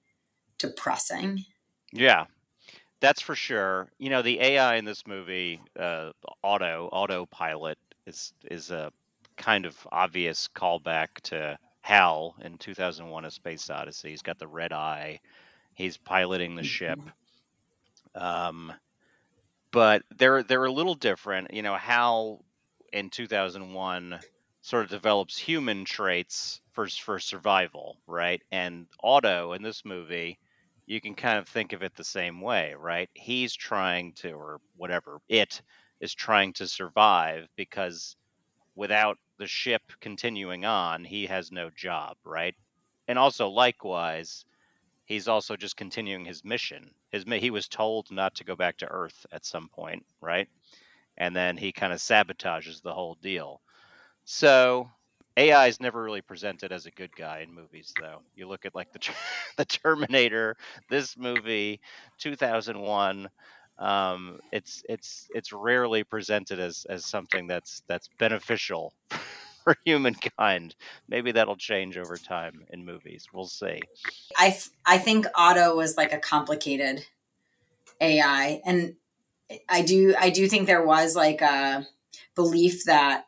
depressing. 0.59 1.45
Yeah 1.93 2.27
that's 3.01 3.21
for 3.21 3.35
sure 3.35 3.89
you 3.99 4.11
know 4.11 4.23
the 4.23 4.41
ai 4.41 4.77
in 4.77 4.85
this 4.85 5.07
movie 5.07 5.61
uh 5.79 6.11
auto 6.43 6.89
autopilot 6.93 7.79
is 8.07 8.33
is 8.51 8.71
a 8.71 8.93
kind 9.37 9.65
of 9.65 9.75
obvious 9.91 10.49
callback 10.55 11.09
to 11.23 11.59
Hal 11.81 12.37
in 12.43 12.59
2001: 12.59 13.25
A 13.25 13.31
Space 13.31 13.71
Odyssey. 13.71 14.11
He's 14.11 14.23
got 14.23 14.39
the 14.39 14.47
red 14.47 14.73
eye. 14.73 15.21
He's 15.75 15.97
piloting 15.97 16.55
the 16.55 16.63
ship. 16.63 16.99
Mm-hmm. 16.99 18.23
Um, 18.23 18.73
but 19.71 20.03
they're 20.17 20.43
they're 20.43 20.65
a 20.65 20.73
little 20.73 20.95
different. 20.95 21.55
You 21.55 21.63
know, 21.63 21.75
Hal 21.75 22.45
in 22.93 23.09
2001 23.11 24.19
sort 24.63 24.85
of 24.85 24.91
develops 24.91 25.39
human 25.39 25.85
traits 25.85 26.61
for 26.73 26.87
for 26.87 27.19
survival, 27.19 27.97
right? 28.07 28.43
And 28.53 28.87
Auto 29.03 29.53
in 29.55 29.63
this 29.63 29.85
movie, 29.85 30.39
you 30.91 31.01
can 31.01 31.15
kind 31.15 31.39
of 31.39 31.47
think 31.47 31.73
of 31.73 31.85
it 31.85 31.95
the 31.95 32.03
same 32.03 32.41
way, 32.41 32.75
right? 32.77 33.09
He's 33.15 33.55
trying 33.55 34.13
to, 34.15 34.33
or 34.33 34.61
whatever, 34.77 35.21
it 35.29 35.63
is 36.01 36.13
trying 36.13 36.53
to 36.55 36.67
survive 36.67 37.47
because 37.55 38.17
without 38.75 39.17
the 39.39 39.47
ship 39.47 39.83
continuing 40.01 40.65
on, 40.65 41.05
he 41.05 41.27
has 41.27 41.53
no 41.53 41.71
job, 41.71 42.17
right? 42.25 42.57
And 43.07 43.21
also, 43.21 43.49
likewise, 43.49 44.45
he's 45.05 45.29
also 45.29 45.55
just 45.55 45.77
continuing 45.77 46.25
his 46.25 46.45
mission. 46.45 46.91
His 47.13 47.23
he 47.23 47.53
was 47.53 47.69
told 47.69 48.11
not 48.11 48.35
to 48.35 48.45
go 48.45 48.57
back 48.57 48.77
to 48.79 48.91
Earth 48.91 49.27
at 49.31 49.45
some 49.45 49.69
point, 49.69 50.05
right? 50.21 50.49
And 51.17 51.37
then 51.37 51.57
he 51.57 51.71
kind 51.71 51.93
of 51.93 52.01
sabotages 52.01 52.83
the 52.83 52.95
whole 52.95 53.17
deal. 53.23 53.61
So 54.25 54.91
AI 55.37 55.69
is 55.69 55.81
never 55.81 56.03
really 56.03 56.21
presented 56.21 56.73
as 56.73 56.87
a 56.87 56.91
good 56.91 57.15
guy 57.17 57.41
in 57.41 57.55
movies, 57.55 57.95
though. 58.01 58.23
You 58.35 58.49
look 58.49 58.67
at 58.67 58.75
like 58.75 58.93
the 58.93 59.01
the 59.57 59.65
Terminator, 59.65 60.57
this 60.89 61.17
movie, 61.17 61.81
2001 62.19 63.29
um, 63.81 64.41
it's 64.53 64.83
it's 64.89 65.29
it's 65.35 65.53
rarely 65.53 66.05
presented 66.05 66.61
as 66.61 66.87
as 66.89 67.07
something 67.07 67.47
that's 67.47 67.83
that's 67.89 68.09
beneficial 68.19 68.93
for 69.65 69.75
humankind. 69.85 70.77
Maybe 71.09 71.33
that'll 71.33 71.57
change 71.57 71.97
over 71.97 72.17
time 72.17 72.63
in 72.71 72.85
movies. 72.85 73.27
We'll 73.33 73.47
see. 73.47 73.81
I 74.37 74.57
I 74.85 74.99
think 74.99 75.27
Auto 75.37 75.75
was 75.75 75.97
like 75.97 76.13
a 76.13 76.19
complicated 76.19 77.07
AI, 78.01 78.61
and 78.67 78.97
I 79.67 79.81
do 79.81 80.15
I 80.19 80.29
do 80.29 80.47
think 80.47 80.67
there 80.67 80.85
was 80.85 81.17
like 81.17 81.41
a 81.41 81.87
belief 82.35 82.85
that 82.85 83.25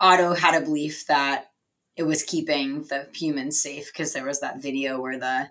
Auto 0.00 0.34
had 0.34 0.60
a 0.60 0.64
belief 0.64 1.06
that 1.06 1.50
it 1.96 2.04
was 2.04 2.22
keeping 2.22 2.84
the 2.84 3.08
humans 3.12 3.60
safe 3.60 3.92
because 3.92 4.12
there 4.12 4.24
was 4.24 4.40
that 4.40 4.62
video 4.62 5.00
where 5.00 5.18
the 5.18 5.50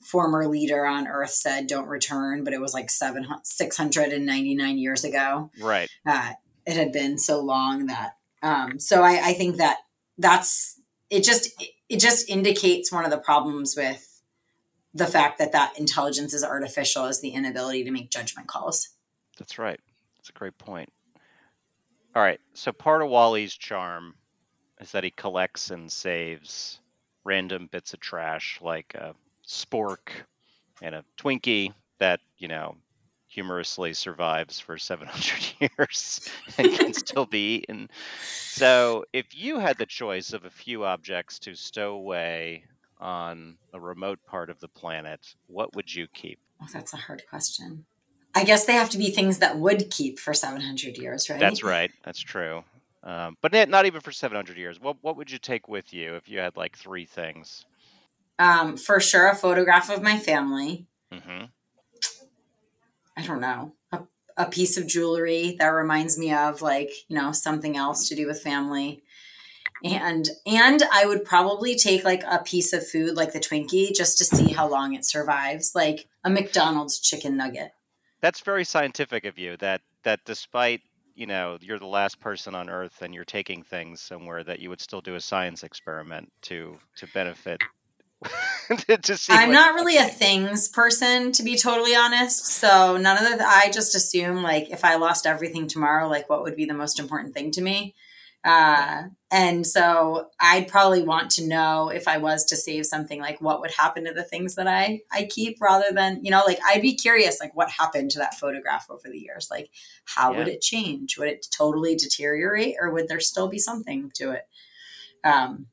former 0.00 0.46
leader 0.46 0.86
on 0.86 1.08
Earth 1.08 1.30
said 1.30 1.66
don't 1.66 1.88
return, 1.88 2.44
but 2.44 2.52
it 2.52 2.60
was 2.60 2.74
like 2.74 2.90
seven 2.90 3.26
six 3.42 3.76
hundred 3.76 4.12
and 4.12 4.26
ninety 4.26 4.54
nine 4.54 4.78
years 4.78 5.04
ago. 5.04 5.50
Right. 5.60 5.88
Uh, 6.04 6.32
it 6.66 6.76
had 6.76 6.92
been 6.92 7.18
so 7.18 7.40
long 7.40 7.86
that. 7.86 8.16
Um, 8.42 8.78
so 8.78 9.02
I, 9.02 9.28
I 9.28 9.32
think 9.32 9.56
that 9.56 9.78
that's 10.18 10.78
it. 11.08 11.24
Just 11.24 11.50
it 11.88 11.98
just 11.98 12.28
indicates 12.28 12.92
one 12.92 13.04
of 13.04 13.10
the 13.10 13.18
problems 13.18 13.74
with 13.76 14.22
the 14.92 15.06
fact 15.06 15.38
that 15.38 15.52
that 15.52 15.78
intelligence 15.78 16.34
is 16.34 16.44
artificial 16.44 17.06
is 17.06 17.20
the 17.20 17.30
inability 17.30 17.84
to 17.84 17.90
make 17.90 18.10
judgment 18.10 18.48
calls. 18.48 18.90
That's 19.38 19.58
right. 19.58 19.80
That's 20.18 20.30
a 20.30 20.32
great 20.32 20.58
point. 20.58 20.90
All 22.16 22.22
right. 22.22 22.40
So 22.54 22.72
part 22.72 23.02
of 23.02 23.10
WALL-E's 23.10 23.54
charm 23.54 24.14
is 24.80 24.90
that 24.92 25.04
he 25.04 25.10
collects 25.10 25.70
and 25.70 25.92
saves 25.92 26.80
random 27.24 27.68
bits 27.70 27.92
of 27.92 28.00
trash 28.00 28.58
like 28.62 28.94
a 28.94 29.14
spork 29.46 30.12
and 30.80 30.94
a 30.94 31.04
Twinkie 31.18 31.74
that, 31.98 32.20
you 32.38 32.48
know, 32.48 32.74
humorously 33.28 33.92
survives 33.92 34.58
for 34.58 34.78
700 34.78 35.70
years 35.78 36.26
and 36.56 36.72
can 36.72 36.94
still 36.94 37.26
be 37.26 37.56
eaten. 37.56 37.90
So, 38.22 39.04
if 39.12 39.36
you 39.36 39.58
had 39.58 39.76
the 39.76 39.84
choice 39.84 40.32
of 40.32 40.46
a 40.46 40.50
few 40.50 40.86
objects 40.86 41.38
to 41.40 41.54
stow 41.54 41.96
away 41.96 42.64
on 42.98 43.58
a 43.74 43.80
remote 43.80 44.20
part 44.26 44.48
of 44.48 44.58
the 44.60 44.68
planet, 44.68 45.34
what 45.48 45.76
would 45.76 45.94
you 45.94 46.06
keep? 46.14 46.38
Oh, 46.62 46.68
that's 46.72 46.94
a 46.94 46.96
hard 46.96 47.24
question. 47.28 47.84
I 48.36 48.44
guess 48.44 48.66
they 48.66 48.74
have 48.74 48.90
to 48.90 48.98
be 48.98 49.10
things 49.10 49.38
that 49.38 49.58
would 49.58 49.90
keep 49.90 50.18
for 50.18 50.34
700 50.34 50.98
years, 50.98 51.30
right? 51.30 51.40
That's 51.40 51.62
right. 51.62 51.90
That's 52.04 52.20
true. 52.20 52.64
Um, 53.02 53.38
but 53.40 53.52
not 53.70 53.86
even 53.86 54.02
for 54.02 54.12
700 54.12 54.58
years. 54.58 54.78
What 54.78 54.96
what 55.00 55.16
would 55.16 55.30
you 55.30 55.38
take 55.38 55.68
with 55.68 55.94
you 55.94 56.16
if 56.16 56.28
you 56.28 56.40
had 56.40 56.54
like 56.54 56.76
three 56.76 57.06
things? 57.06 57.64
Um, 58.38 58.76
for 58.76 59.00
sure, 59.00 59.28
a 59.28 59.34
photograph 59.34 59.88
of 59.88 60.02
my 60.02 60.18
family. 60.18 60.84
Mm-hmm. 61.10 61.44
I 63.16 63.22
don't 63.26 63.40
know. 63.40 63.72
A, 63.92 64.00
a 64.36 64.46
piece 64.46 64.76
of 64.76 64.86
jewelry 64.86 65.56
that 65.58 65.68
reminds 65.68 66.18
me 66.18 66.34
of 66.34 66.60
like, 66.60 66.90
you 67.08 67.16
know, 67.16 67.32
something 67.32 67.74
else 67.74 68.06
to 68.08 68.14
do 68.14 68.26
with 68.26 68.42
family. 68.42 69.02
And 69.82 70.28
and 70.44 70.82
I 70.92 71.06
would 71.06 71.24
probably 71.24 71.74
take 71.74 72.04
like 72.04 72.22
a 72.28 72.40
piece 72.40 72.74
of 72.74 72.86
food 72.86 73.16
like 73.16 73.32
the 73.32 73.40
Twinkie 73.40 73.94
just 73.94 74.18
to 74.18 74.24
see 74.24 74.52
how 74.52 74.68
long 74.68 74.94
it 74.94 75.06
survives, 75.06 75.74
like 75.74 76.08
a 76.22 76.28
McDonald's 76.28 76.98
chicken 76.98 77.36
nugget. 77.38 77.72
That's 78.26 78.40
very 78.40 78.64
scientific 78.64 79.24
of 79.24 79.38
you 79.38 79.56
that 79.58 79.82
that 80.02 80.18
despite 80.24 80.80
you 81.14 81.26
know 81.26 81.58
you're 81.60 81.78
the 81.78 81.86
last 81.86 82.18
person 82.18 82.56
on 82.56 82.68
earth 82.68 83.00
and 83.00 83.14
you're 83.14 83.24
taking 83.24 83.62
things 83.62 84.00
somewhere 84.00 84.42
that 84.42 84.58
you 84.58 84.68
would 84.68 84.80
still 84.80 85.00
do 85.00 85.14
a 85.14 85.20
science 85.20 85.62
experiment 85.62 86.32
to 86.42 86.76
to 86.96 87.06
benefit 87.14 87.62
to 89.02 89.16
see. 89.16 89.32
I'm 89.32 89.52
not 89.52 89.74
really 89.74 89.96
a 89.96 90.06
things 90.06 90.66
person, 90.66 91.30
to 91.30 91.44
be 91.44 91.56
totally 91.56 91.94
honest. 91.94 92.46
So 92.46 92.96
none 92.96 93.16
of 93.16 93.38
the. 93.38 93.46
I 93.46 93.70
just 93.72 93.94
assume 93.94 94.42
like 94.42 94.70
if 94.70 94.84
I 94.84 94.96
lost 94.96 95.24
everything 95.24 95.68
tomorrow, 95.68 96.08
like 96.08 96.28
what 96.28 96.42
would 96.42 96.56
be 96.56 96.64
the 96.64 96.74
most 96.74 96.98
important 96.98 97.32
thing 97.32 97.52
to 97.52 97.62
me. 97.62 97.94
Uh, 98.46 99.02
and 99.32 99.66
so 99.66 100.28
I'd 100.38 100.68
probably 100.68 101.02
want 101.02 101.30
to 101.32 101.46
know 101.46 101.88
if 101.88 102.06
I 102.06 102.18
was 102.18 102.44
to 102.46 102.56
save 102.56 102.86
something, 102.86 103.20
like 103.20 103.40
what 103.40 103.60
would 103.60 103.72
happen 103.72 104.04
to 104.04 104.12
the 104.12 104.22
things 104.22 104.54
that 104.54 104.68
I 104.68 105.00
I 105.10 105.24
keep, 105.24 105.60
rather 105.60 105.92
than 105.92 106.24
you 106.24 106.30
know, 106.30 106.42
like 106.46 106.60
I'd 106.64 106.80
be 106.80 106.94
curious, 106.94 107.40
like 107.40 107.56
what 107.56 107.70
happened 107.70 108.12
to 108.12 108.18
that 108.20 108.38
photograph 108.38 108.86
over 108.88 109.08
the 109.10 109.18
years. 109.18 109.48
Like 109.50 109.70
how 110.04 110.30
yeah. 110.30 110.38
would 110.38 110.48
it 110.48 110.60
change? 110.60 111.18
Would 111.18 111.28
it 111.28 111.46
totally 111.50 111.96
deteriorate, 111.96 112.76
or 112.80 112.92
would 112.92 113.08
there 113.08 113.20
still 113.20 113.48
be 113.48 113.58
something 113.58 114.12
to 114.14 114.30
it? 114.30 114.44
Um, 115.24 115.66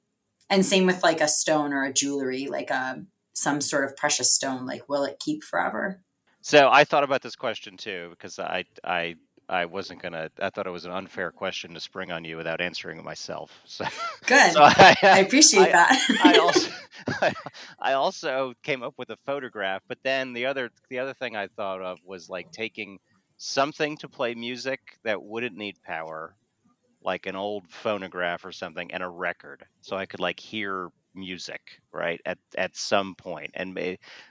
and 0.50 0.66
same 0.66 0.86
with 0.86 1.04
like 1.04 1.22
a 1.22 1.28
stone 1.28 1.74
or 1.74 1.84
a 1.84 1.94
jewelry 1.94 2.48
like 2.48 2.70
a 2.70 2.78
um, 2.78 3.08
some 3.34 3.60
sort 3.60 3.84
of 3.84 3.98
precious 3.98 4.32
stone 4.32 4.66
like 4.66 4.88
will 4.88 5.04
it 5.04 5.20
keep 5.20 5.44
forever 5.44 6.00
so 6.42 6.70
i 6.72 6.84
thought 6.84 7.04
about 7.04 7.22
this 7.22 7.36
question 7.36 7.76
too 7.78 8.10
because 8.12 8.38
i 8.40 8.64
i 8.84 9.16
I 9.50 9.66
wasn't 9.66 10.02
gonna. 10.02 10.30
I 10.40 10.50
thought 10.50 10.68
it 10.68 10.72
was 10.72 10.86
an 10.86 10.92
unfair 10.92 11.32
question 11.32 11.74
to 11.74 11.80
spring 11.80 12.12
on 12.12 12.24
you 12.24 12.38
without 12.38 12.62
answering 12.62 12.98
it 13.00 13.04
myself. 13.04 13.52
So 13.66 13.86
good. 14.26 14.54
So 14.54 14.64
I, 14.64 14.96
I, 15.04 15.20
appreciate 15.20 15.70
I, 15.70 15.72
that. 15.72 16.20
I 16.24 16.38
also, 16.40 16.72
I, 17.22 17.34
I 17.80 17.94
also 17.94 18.54
came 18.64 18.84
up 18.84 18.94
with 18.98 19.10
a 19.10 19.18
photograph, 19.26 19.82
but 19.88 19.98
then 20.04 20.34
the 20.34 20.46
other, 20.46 20.70
the 20.90 21.00
other 21.00 21.14
thing 21.14 21.36
I 21.36 21.48
thought 21.48 21.82
of 21.82 22.00
was 22.06 22.30
like 22.30 22.52
taking 22.52 23.00
something 23.38 23.98
to 23.98 24.08
play 24.08 24.36
music 24.36 24.80
that 25.04 25.22
wouldn't 25.22 25.58
need 25.58 25.76
power, 25.84 26.36
like 27.04 27.26
an 27.26 27.36
old 27.36 27.68
phonograph 27.70 28.46
or 28.46 28.52
something 28.52 28.92
and 28.94 29.04
a 29.04 29.10
record 29.10 29.66
so 29.82 29.98
i 29.98 30.06
could 30.06 30.20
like 30.20 30.40
hear 30.40 30.90
music 31.16 31.62
right 31.92 32.20
at 32.26 32.38
at 32.58 32.76
some 32.76 33.14
point. 33.16 33.52
and 33.54 33.78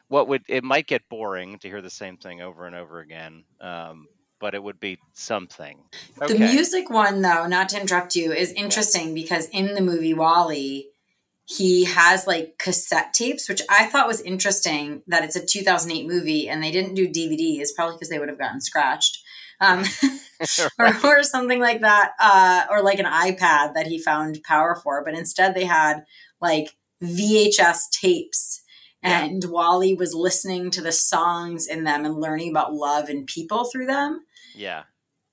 what 0.09 0.27
would 0.27 0.43
it 0.49 0.65
might 0.65 0.87
get 0.87 1.09
boring 1.09 1.59
to 1.59 1.69
hear 1.69 1.81
the 1.83 1.91
same 1.91 2.17
thing 2.17 2.41
over 2.41 2.67
and 2.67 2.75
over 2.75 3.01
again 3.01 3.45
um, 3.61 4.07
but 4.43 4.55
it 4.55 4.63
would 4.63 4.79
be 4.81 4.99
something 5.15 5.79
okay. 6.21 6.35
the 6.35 6.39
music 6.39 6.91
one 6.91 7.23
though 7.23 7.47
not 7.47 7.71
to 7.71 7.81
interrupt 7.81 8.15
you 8.15 8.33
is 8.33 8.53
interesting 8.53 9.09
yeah. 9.09 9.15
because 9.15 9.49
in 9.51 9.75
the 9.75 9.81
movie 9.81 10.13
WALL-E 10.13 10.89
he 11.45 11.85
has 11.85 12.27
like 12.27 12.59
cassette 12.59 13.15
tapes 13.15 13.49
which 13.49 13.63
i 13.71 13.87
thought 13.87 14.07
was 14.07 14.21
interesting 14.21 15.03
that 15.07 15.25
it's 15.25 15.37
a 15.37 15.45
2008 15.45 16.07
movie 16.07 16.49
and 16.49 16.63
they 16.63 16.71
didn't 16.71 16.95
do 16.95 17.09
dvds 17.09 17.69
probably 17.75 17.95
because 17.97 18.09
they 18.11 18.19
would 18.19 18.29
have 18.29 18.39
gotten 18.39 18.61
scratched 18.61 19.23
um, 19.63 19.85
or, 20.79 20.93
or, 21.05 21.23
something 21.23 21.61
like 21.61 21.81
that, 21.81 22.13
uh, 22.21 22.65
or 22.71 22.83
like 22.83 22.99
an 22.99 23.07
iPad 23.07 23.75
that 23.75 23.87
he 23.87 23.99
found 23.99 24.43
power 24.43 24.75
for. 24.75 25.05
But 25.05 25.15
instead, 25.15 25.55
they 25.55 25.65
had 25.65 26.05
like 26.41 26.77
VHS 27.03 27.91
tapes. 27.93 28.59
Yeah. 29.05 29.25
and 29.25 29.45
WALL-E 29.45 29.95
was 29.95 30.15
listening 30.15 30.71
to 30.71 30.81
the 30.81 30.93
songs 30.93 31.67
in 31.67 31.83
them 31.83 32.05
and 32.05 32.21
learning 32.21 32.51
about 32.51 32.73
love 32.73 33.09
and 33.09 33.27
people 33.27 33.65
through 33.65 33.87
them. 33.87 34.21
Yeah. 34.55 34.85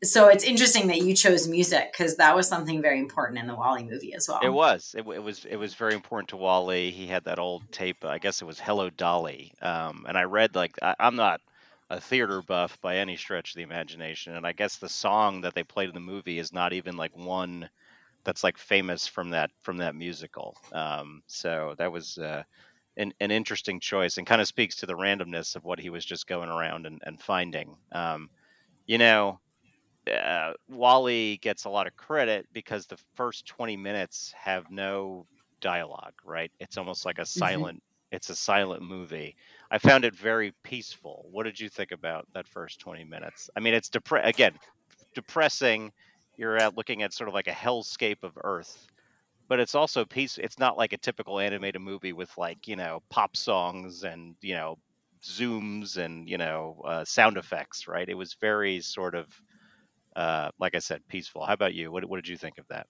So 0.01 0.29
it's 0.29 0.45
interesting 0.45 0.87
that 0.87 1.01
you 1.01 1.13
chose 1.13 1.47
music 1.47 1.91
because 1.91 2.15
that 2.17 2.33
was 2.33 2.47
something 2.47 2.81
very 2.81 2.99
important 2.99 3.37
in 3.37 3.47
the 3.47 3.55
WALL-E 3.55 3.83
movie 3.83 4.13
as 4.13 4.29
well. 4.29 4.39
It 4.41 4.49
was. 4.49 4.95
It, 4.97 5.05
it 5.05 5.21
was. 5.21 5.43
It 5.43 5.57
was 5.57 5.73
very 5.75 5.93
important 5.93 6.29
to 6.29 6.37
WALL-E. 6.37 6.91
He 6.91 7.05
had 7.05 7.25
that 7.25 7.37
old 7.37 7.69
tape. 7.71 8.05
I 8.05 8.17
guess 8.17 8.41
it 8.41 8.45
was 8.45 8.61
"Hello 8.61 8.89
Dolly," 8.89 9.53
um, 9.61 10.05
and 10.07 10.17
I 10.17 10.23
read 10.23 10.55
like 10.55 10.71
I, 10.81 10.95
I'm 10.99 11.17
not 11.17 11.41
a 11.89 11.99
theater 11.99 12.41
buff 12.41 12.79
by 12.81 12.97
any 12.97 13.17
stretch 13.17 13.51
of 13.51 13.55
the 13.55 13.63
imagination, 13.63 14.35
and 14.35 14.47
I 14.47 14.53
guess 14.53 14.77
the 14.77 14.87
song 14.87 15.41
that 15.41 15.53
they 15.53 15.63
played 15.63 15.89
in 15.89 15.95
the 15.95 15.99
movie 15.99 16.39
is 16.39 16.53
not 16.53 16.71
even 16.71 16.95
like 16.95 17.17
one 17.17 17.69
that's 18.23 18.43
like 18.43 18.57
famous 18.57 19.05
from 19.05 19.31
that 19.31 19.51
from 19.63 19.77
that 19.77 19.95
musical. 19.95 20.55
Um, 20.71 21.23
so 21.27 21.75
that 21.77 21.91
was 21.91 22.17
uh, 22.17 22.43
an, 22.95 23.13
an 23.19 23.31
interesting 23.31 23.81
choice, 23.81 24.17
and 24.17 24.25
kind 24.25 24.39
of 24.39 24.47
speaks 24.47 24.77
to 24.77 24.85
the 24.85 24.93
randomness 24.93 25.57
of 25.57 25.65
what 25.65 25.79
he 25.79 25.89
was 25.89 26.05
just 26.05 26.25
going 26.27 26.49
around 26.49 26.85
and, 26.85 27.01
and 27.05 27.21
finding. 27.21 27.75
Um, 27.91 28.29
you 28.89 28.99
know, 28.99 29.39
uh, 30.11 30.53
WALL-E 30.69 31.37
gets 31.37 31.65
a 31.65 31.69
lot 31.69 31.87
of 31.87 31.95
credit 31.95 32.47
because 32.53 32.87
the 32.87 32.97
first 33.15 33.45
20 33.47 33.77
minutes 33.77 34.33
have 34.33 34.69
no 34.71 35.27
dialogue, 35.61 36.15
right? 36.25 36.51
It's 36.59 36.77
almost 36.77 37.05
like 37.05 37.19
a 37.19 37.25
Mhm. 37.35 37.69
silent 37.69 37.83
it's 38.11 38.29
a 38.31 38.35
silent 38.35 38.83
movie. 38.83 39.35
I 39.71 39.79
found 39.79 40.05
it 40.05 40.15
very 40.15 40.53
peaceful. 40.63 41.27
What 41.31 41.43
did 41.43 41.59
you 41.59 41.69
think 41.69 41.91
about 41.91 42.27
that 42.33 42.47
first 42.47 42.79
20 42.79 43.03
minutes? 43.05 43.49
I 43.55 43.59
mean, 43.61 43.73
it's 43.75 43.89
depre- 43.89 44.25
again, 44.25 44.57
depressing. 45.15 45.91
You're 46.37 46.57
at 46.57 46.75
looking 46.75 47.03
at 47.03 47.13
sort 47.13 47.27
of 47.29 47.33
like 47.33 47.47
a 47.47 47.51
hellscape 47.51 48.23
of 48.23 48.37
Earth, 48.43 48.87
but 49.49 49.59
it's 49.59 49.75
also 49.75 50.05
peace. 50.05 50.37
It's 50.37 50.59
not 50.59 50.77
like 50.77 50.93
a 50.93 50.97
typical 50.97 51.39
animated 51.39 51.81
movie 51.81 52.13
with 52.13 52.37
like, 52.37 52.67
you 52.67 52.75
know, 52.75 53.01
pop 53.09 53.35
songs 53.37 54.03
and, 54.03 54.35
you 54.41 54.55
know, 54.55 54.77
zooms 55.23 55.97
and, 55.97 56.29
you 56.29 56.37
know, 56.37 56.81
uh, 56.85 57.05
sound 57.05 57.37
effects, 57.37 57.87
right? 57.87 58.07
It 58.07 58.15
was 58.15 58.35
very 58.39 58.81
sort 58.81 59.15
of 59.15 59.27
uh, 60.15 60.49
like 60.59 60.75
I 60.75 60.79
said, 60.79 61.01
peaceful. 61.07 61.45
How 61.45 61.53
about 61.53 61.73
you? 61.73 61.91
What, 61.91 62.05
what 62.05 62.17
did 62.17 62.27
you 62.27 62.37
think 62.37 62.57
of 62.57 62.67
that? 62.69 62.87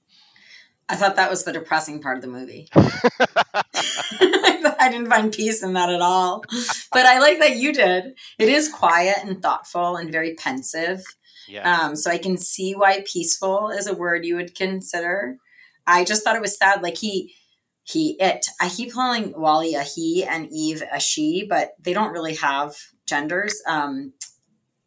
I 0.87 0.95
thought 0.95 1.17
that 1.17 1.29
was 1.29 1.43
the 1.43 1.53
depressing 1.53 2.01
part 2.01 2.17
of 2.17 2.23
the 2.23 2.27
movie. 2.27 2.67
I 2.75 4.89
didn't 4.89 5.09
find 5.09 5.31
peace 5.31 5.61
in 5.61 5.73
that 5.73 5.89
at 5.89 6.01
all. 6.01 6.43
But 6.91 7.05
I 7.05 7.19
like 7.19 7.39
that 7.39 7.57
you 7.57 7.71
did. 7.71 8.15
It 8.39 8.49
is 8.49 8.69
quiet 8.69 9.17
and 9.21 9.41
thoughtful 9.41 9.97
and 9.97 10.11
very 10.11 10.33
pensive. 10.33 11.03
yeah, 11.47 11.81
Um, 11.81 11.95
so 11.95 12.09
I 12.09 12.17
can 12.17 12.37
see 12.37 12.73
why 12.73 13.03
peaceful 13.05 13.69
is 13.69 13.85
a 13.85 13.93
word 13.93 14.25
you 14.25 14.35
would 14.35 14.55
consider. 14.55 15.37
I 15.85 16.05
just 16.05 16.23
thought 16.23 16.35
it 16.35 16.41
was 16.41 16.57
sad. 16.57 16.81
Like 16.81 16.97
he, 16.97 17.35
he, 17.91 18.15
it. 18.19 18.45
I 18.61 18.69
keep 18.69 18.93
calling 18.93 19.33
wally 19.35 19.73
a 19.73 19.81
he 19.81 20.23
and 20.23 20.47
Eve 20.51 20.83
a 20.91 20.99
she, 20.99 21.45
but 21.49 21.71
they 21.79 21.93
don't 21.93 22.11
really 22.11 22.35
have 22.35 22.75
genders. 23.07 23.61
Um, 23.65 24.13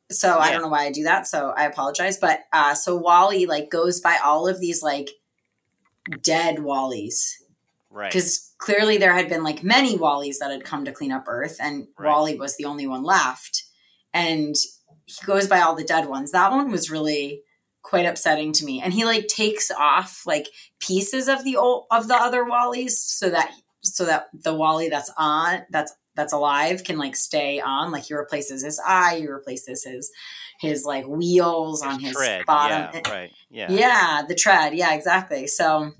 so 0.08 0.38
I 0.38 0.52
don't 0.52 0.62
know 0.62 0.68
why 0.68 0.84
I 0.84 0.92
do 0.92 1.02
that. 1.04 1.26
So 1.26 1.52
I 1.56 1.64
apologize. 1.64 2.18
But 2.18 2.40
uh, 2.52 2.74
so 2.74 2.96
WALL-E 2.96 3.46
like 3.46 3.70
goes 3.70 4.00
by 4.00 4.18
all 4.22 4.46
of 4.46 4.60
these 4.60 4.82
like 4.82 5.10
dead 6.20 6.58
Wallies 6.58 7.32
right. 7.90 8.12
because 8.12 8.54
clearly 8.58 8.98
there 8.98 9.14
had 9.14 9.28
been 9.28 9.42
like 9.42 9.64
many 9.64 9.98
Wallies 9.98 10.38
that 10.38 10.52
had 10.52 10.64
come 10.64 10.84
to 10.84 10.92
clean 10.92 11.10
up 11.10 11.24
Earth, 11.26 11.56
and 11.60 11.88
Right. 11.98 12.08
Wally 12.08 12.38
was 12.38 12.56
the 12.56 12.66
only 12.66 12.86
one 12.86 13.02
left. 13.02 13.64
And 14.14 14.54
he 15.06 15.26
goes 15.26 15.48
by 15.48 15.60
all 15.60 15.74
the 15.74 15.82
dead 15.82 16.06
ones. 16.06 16.30
That 16.30 16.52
one 16.52 16.70
was 16.70 16.90
really 16.90 17.42
quite 17.82 18.06
upsetting 18.06 18.52
to 18.54 18.64
me. 18.64 18.80
And 18.80 18.92
he 18.92 19.04
like 19.04 19.26
takes 19.28 19.70
off 19.70 20.24
like 20.26 20.48
pieces 20.78 21.28
of 21.28 21.44
the 21.44 21.56
old 21.56 21.86
of 21.90 22.08
the 22.08 22.14
other 22.16 22.44
Wallies 22.44 22.92
so 22.92 23.30
that 23.30 23.50
so 23.80 24.04
that 24.04 24.28
the 24.32 24.54
Wally 24.54 24.88
that's 24.88 25.10
on 25.18 25.62
that's 25.70 25.92
that's 26.14 26.32
alive 26.32 26.84
can 26.84 26.98
like 26.98 27.16
stay 27.16 27.60
on. 27.60 27.90
Like 27.90 28.04
he 28.04 28.14
replaces 28.14 28.62
his 28.62 28.80
eye, 28.86 29.16
he 29.20 29.26
replaces 29.28 29.84
his 29.84 30.10
his 30.60 30.84
like 30.84 31.06
wheels 31.06 31.82
on 31.82 31.98
his 31.98 32.12
tread. 32.14 32.46
bottom. 32.46 32.90
Yeah, 33.04 33.10
right. 33.10 33.32
Yeah. 33.50 33.66
Yeah, 33.72 34.22
the 34.28 34.34
tread. 34.34 34.74
Yeah, 34.74 34.94
exactly. 34.94 35.46
So 35.48 35.90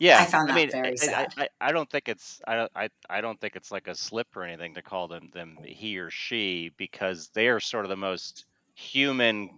Yeah, 0.00 0.18
I 0.20 0.24
found 0.26 0.48
that 0.50 0.56
mean, 0.56 0.70
very 0.70 0.88
I- 0.88 0.92
I, 0.92 0.94
sad. 0.96 1.34
I, 1.38 1.48
I 1.60 1.72
don't 1.72 1.88
think 1.88 2.08
it's 2.08 2.42
I, 2.46 2.56
don't- 2.56 2.72
I 2.74 2.88
I 3.08 3.20
don't 3.20 3.40
think 3.40 3.56
it's 3.56 3.70
like 3.70 3.86
a 3.88 3.94
slip 3.94 4.26
or 4.36 4.42
anything 4.42 4.74
to 4.74 4.82
call 4.82 5.08
them 5.08 5.30
them 5.32 5.56
he 5.64 5.96
or 5.98 6.10
she 6.10 6.72
because 6.76 7.28
they 7.32 7.48
are 7.48 7.60
sort 7.60 7.84
of 7.84 7.88
the 7.88 7.96
most 7.96 8.44
human 8.74 9.50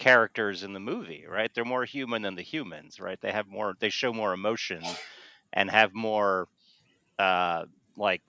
characters 0.00 0.64
in 0.64 0.74
the 0.74 0.80
movie, 0.80 1.26
right? 1.28 1.52
They're 1.54 1.66
more 1.66 1.86
human 1.86 2.22
than 2.22 2.36
the 2.36 2.42
humans, 2.42 3.00
right? 3.00 3.20
They 3.22 3.32
have 3.32 3.48
more 3.48 3.74
they 3.80 3.90
show 3.90 4.12
more 4.14 4.34
emotion 4.34 4.82
and 5.52 5.70
have 5.70 5.94
more 5.94 6.48
uh 7.18 7.64
like 7.96 8.22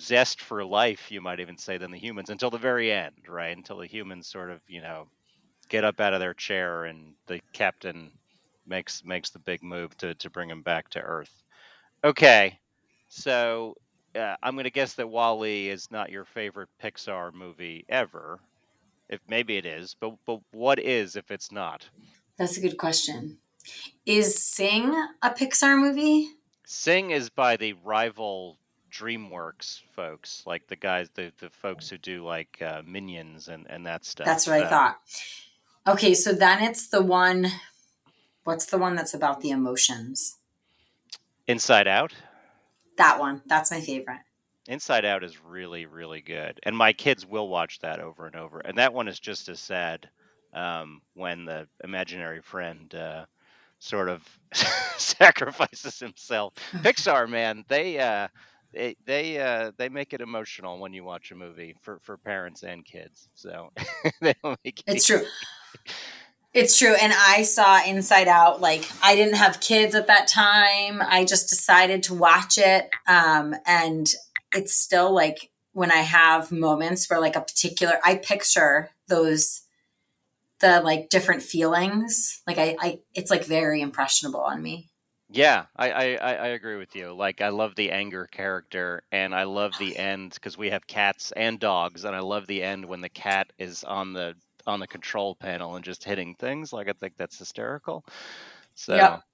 zest 0.00 0.40
for 0.42 0.64
life, 0.64 1.10
you 1.12 1.20
might 1.20 1.40
even 1.40 1.58
say, 1.58 1.78
than 1.78 1.92
the 1.92 1.98
humans 1.98 2.30
until 2.30 2.50
the 2.50 2.58
very 2.58 2.92
end, 2.92 3.16
right? 3.28 3.56
Until 3.56 3.78
the 3.78 3.86
humans 3.88 4.28
sort 4.28 4.50
of, 4.50 4.60
you 4.68 4.82
know, 4.82 5.08
get 5.70 5.84
up 5.84 6.00
out 6.00 6.14
of 6.14 6.20
their 6.20 6.34
chair 6.34 6.84
and 6.86 7.14
the 7.28 7.40
captain 7.54 8.12
makes 8.66 9.04
makes 9.04 9.30
the 9.30 9.40
big 9.40 9.62
move 9.62 9.96
to 9.98 10.14
to 10.16 10.30
bring 10.30 10.50
him 10.50 10.62
back 10.62 10.90
to 10.90 11.00
Earth. 11.00 11.44
Okay, 12.04 12.58
so 13.08 13.76
uh, 14.14 14.36
I'm 14.42 14.54
going 14.54 14.64
to 14.64 14.70
guess 14.70 14.94
that 14.94 15.08
Wall-E 15.08 15.68
is 15.70 15.90
not 15.90 16.10
your 16.10 16.24
favorite 16.26 16.70
Pixar 16.82 17.32
movie 17.34 17.84
ever. 17.88 18.40
If 19.14 19.20
maybe 19.28 19.56
it 19.56 19.64
is, 19.64 19.94
but 19.98 20.14
but 20.26 20.40
what 20.50 20.78
is 20.78 21.14
if 21.16 21.30
it's 21.30 21.52
not? 21.52 21.88
That's 22.36 22.56
a 22.56 22.60
good 22.60 22.76
question. 22.78 23.38
Is 24.04 24.36
Sing 24.42 24.92
a 25.22 25.30
Pixar 25.30 25.78
movie? 25.78 26.30
Sing 26.66 27.10
is 27.10 27.30
by 27.30 27.56
the 27.56 27.74
rival 27.84 28.58
DreamWorks 28.90 29.82
folks, 29.92 30.42
like 30.46 30.66
the 30.66 30.76
guys, 30.76 31.08
the 31.14 31.32
the 31.38 31.50
folks 31.50 31.88
who 31.88 31.98
do 31.98 32.24
like 32.24 32.60
uh, 32.60 32.82
Minions 32.84 33.48
and 33.48 33.66
and 33.70 33.86
that 33.86 34.04
stuff. 34.04 34.26
That's 34.26 34.46
what 34.48 34.60
I 34.60 34.64
Uh, 34.64 34.68
thought. 34.68 35.00
Okay, 35.86 36.14
so 36.14 36.32
then 36.32 36.62
it's 36.62 36.88
the 36.88 37.02
one. 37.02 37.46
What's 38.42 38.66
the 38.66 38.78
one 38.78 38.94
that's 38.96 39.14
about 39.14 39.40
the 39.40 39.50
emotions? 39.50 40.38
Inside 41.46 41.86
Out. 41.86 42.12
That 42.96 43.18
one. 43.20 43.42
That's 43.46 43.70
my 43.70 43.80
favorite. 43.80 44.20
Inside 44.66 45.04
Out 45.04 45.24
is 45.24 45.42
really, 45.44 45.86
really 45.86 46.20
good, 46.20 46.58
and 46.62 46.76
my 46.76 46.92
kids 46.92 47.26
will 47.26 47.48
watch 47.48 47.80
that 47.80 48.00
over 48.00 48.26
and 48.26 48.36
over. 48.36 48.60
And 48.60 48.78
that 48.78 48.94
one 48.94 49.08
is 49.08 49.20
just 49.20 49.48
as 49.48 49.60
sad 49.60 50.08
um, 50.54 51.02
when 51.14 51.44
the 51.44 51.68
imaginary 51.82 52.40
friend 52.40 52.94
uh, 52.94 53.26
sort 53.78 54.08
of 54.08 54.22
sacrifices 54.96 55.98
himself. 55.98 56.54
Pixar, 56.76 57.28
man, 57.28 57.64
they 57.68 57.98
uh, 57.98 58.28
they 58.72 58.96
they 59.04 59.38
uh, 59.38 59.72
they 59.76 59.88
make 59.88 60.12
it 60.12 60.20
emotional 60.20 60.78
when 60.78 60.92
you 60.92 61.04
watch 61.04 61.30
a 61.30 61.34
movie 61.34 61.76
for 61.82 61.98
for 62.02 62.16
parents 62.16 62.62
and 62.62 62.84
kids. 62.84 63.28
So 63.34 63.70
they 64.20 64.34
make 64.44 64.80
it 64.80 64.84
It's 64.86 65.06
true. 65.06 65.24
It's 66.54 66.78
true. 66.78 66.94
And 66.94 67.12
I 67.12 67.42
saw 67.42 67.84
Inside 67.84 68.28
Out. 68.28 68.60
Like, 68.60 68.88
I 69.02 69.16
didn't 69.16 69.34
have 69.34 69.58
kids 69.58 69.96
at 69.96 70.06
that 70.06 70.28
time. 70.28 71.02
I 71.04 71.24
just 71.24 71.48
decided 71.48 72.04
to 72.04 72.14
watch 72.14 72.58
it. 72.58 72.90
Um, 73.08 73.56
and 73.66 74.06
it's 74.54 74.74
still 74.74 75.12
like 75.12 75.50
when 75.72 75.90
I 75.90 75.96
have 75.98 76.52
moments 76.52 77.08
where, 77.10 77.20
like, 77.20 77.36
a 77.36 77.40
particular, 77.40 77.98
I 78.04 78.16
picture 78.16 78.90
those, 79.08 79.62
the 80.60 80.80
like 80.82 81.10
different 81.10 81.42
feelings. 81.42 82.42
Like, 82.46 82.58
I, 82.58 82.76
I, 82.80 83.00
it's 83.14 83.30
like 83.30 83.44
very 83.44 83.80
impressionable 83.82 84.40
on 84.40 84.62
me. 84.62 84.90
Yeah, 85.30 85.66
I, 85.76 85.90
I, 85.90 86.16
I 86.34 86.46
agree 86.48 86.76
with 86.76 86.94
you. 86.94 87.12
Like, 87.14 87.40
I 87.40 87.48
love 87.48 87.74
the 87.74 87.90
anger 87.90 88.26
character, 88.26 89.02
and 89.10 89.34
I 89.34 89.44
love 89.44 89.76
the 89.78 89.96
end 89.96 90.34
because 90.34 90.56
we 90.58 90.70
have 90.70 90.86
cats 90.86 91.32
and 91.32 91.58
dogs, 91.58 92.04
and 92.04 92.14
I 92.14 92.20
love 92.20 92.46
the 92.46 92.62
end 92.62 92.84
when 92.84 93.00
the 93.00 93.08
cat 93.08 93.52
is 93.58 93.84
on 93.84 94.12
the 94.12 94.34
on 94.66 94.80
the 94.80 94.86
control 94.86 95.34
panel 95.34 95.76
and 95.76 95.84
just 95.84 96.04
hitting 96.04 96.34
things. 96.36 96.72
Like, 96.72 96.88
I 96.88 96.92
think 96.92 97.14
that's 97.16 97.38
hysterical. 97.38 98.04
So, 98.74 98.94
Yep. 98.94 99.24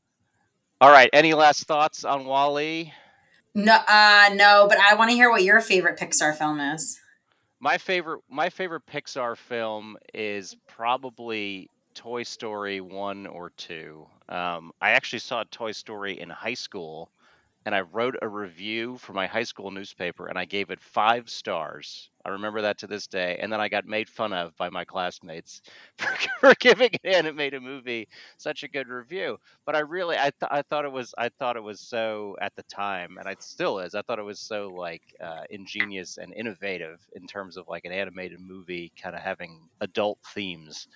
all 0.80 0.90
right. 0.90 1.10
Any 1.12 1.34
last 1.34 1.66
thoughts 1.66 2.04
on 2.04 2.24
Wall-E? 2.26 2.92
No, 3.54 3.74
uh, 3.74 4.30
no, 4.34 4.66
but 4.68 4.78
I 4.78 4.94
want 4.94 5.10
to 5.10 5.16
hear 5.16 5.30
what 5.30 5.42
your 5.42 5.60
favorite 5.60 5.98
Pixar 5.98 6.36
film 6.36 6.60
is. 6.60 6.98
My 7.58 7.78
favorite 7.78 8.22
my 8.30 8.48
favorite 8.48 8.86
Pixar 8.86 9.36
film 9.36 9.96
is 10.14 10.56
probably 10.66 11.68
Toy 11.94 12.22
Story 12.22 12.80
1 12.80 13.26
or 13.26 13.50
2. 13.50 14.06
Um, 14.28 14.72
I 14.80 14.90
actually 14.90 15.18
saw 15.18 15.44
Toy 15.50 15.72
Story 15.72 16.20
in 16.20 16.30
high 16.30 16.54
school 16.54 17.10
and 17.66 17.74
I 17.74 17.80
wrote 17.82 18.16
a 18.22 18.28
review 18.28 18.96
for 18.98 19.12
my 19.12 19.26
high 19.26 19.42
school 19.44 19.70
newspaper 19.70 20.26
and 20.28 20.38
I 20.38 20.44
gave 20.46 20.70
it 20.70 20.80
5 20.80 21.28
stars. 21.28 22.10
I 22.24 22.30
remember 22.30 22.62
that 22.62 22.78
to 22.78 22.86
this 22.86 23.06
day 23.06 23.38
and 23.40 23.52
then 23.52 23.60
I 23.60 23.68
got 23.68 23.84
made 23.86 24.08
fun 24.08 24.32
of 24.32 24.56
by 24.56 24.70
my 24.70 24.84
classmates 24.84 25.62
for, 25.98 26.08
for 26.40 26.54
giving 26.60 26.90
an 27.04 27.14
animated 27.14 27.62
movie 27.62 28.08
such 28.38 28.62
a 28.62 28.68
good 28.68 28.88
review. 28.88 29.38
But 29.66 29.76
I 29.76 29.80
really 29.80 30.16
I 30.16 30.30
th- 30.40 30.50
I 30.50 30.62
thought 30.62 30.84
it 30.84 30.92
was 30.92 31.14
I 31.18 31.28
thought 31.38 31.56
it 31.56 31.62
was 31.62 31.80
so 31.80 32.36
at 32.40 32.54
the 32.56 32.62
time 32.64 33.16
and 33.18 33.28
it 33.28 33.42
still 33.42 33.78
is. 33.78 33.94
I 33.94 34.02
thought 34.02 34.18
it 34.18 34.22
was 34.24 34.40
so 34.40 34.68
like 34.68 35.02
uh, 35.22 35.42
ingenious 35.50 36.18
and 36.18 36.32
innovative 36.34 37.00
in 37.14 37.26
terms 37.26 37.56
of 37.56 37.68
like 37.68 37.84
an 37.84 37.92
animated 37.92 38.40
movie 38.40 38.92
kind 39.00 39.14
of 39.14 39.22
having 39.22 39.68
adult 39.80 40.18
themes 40.34 40.88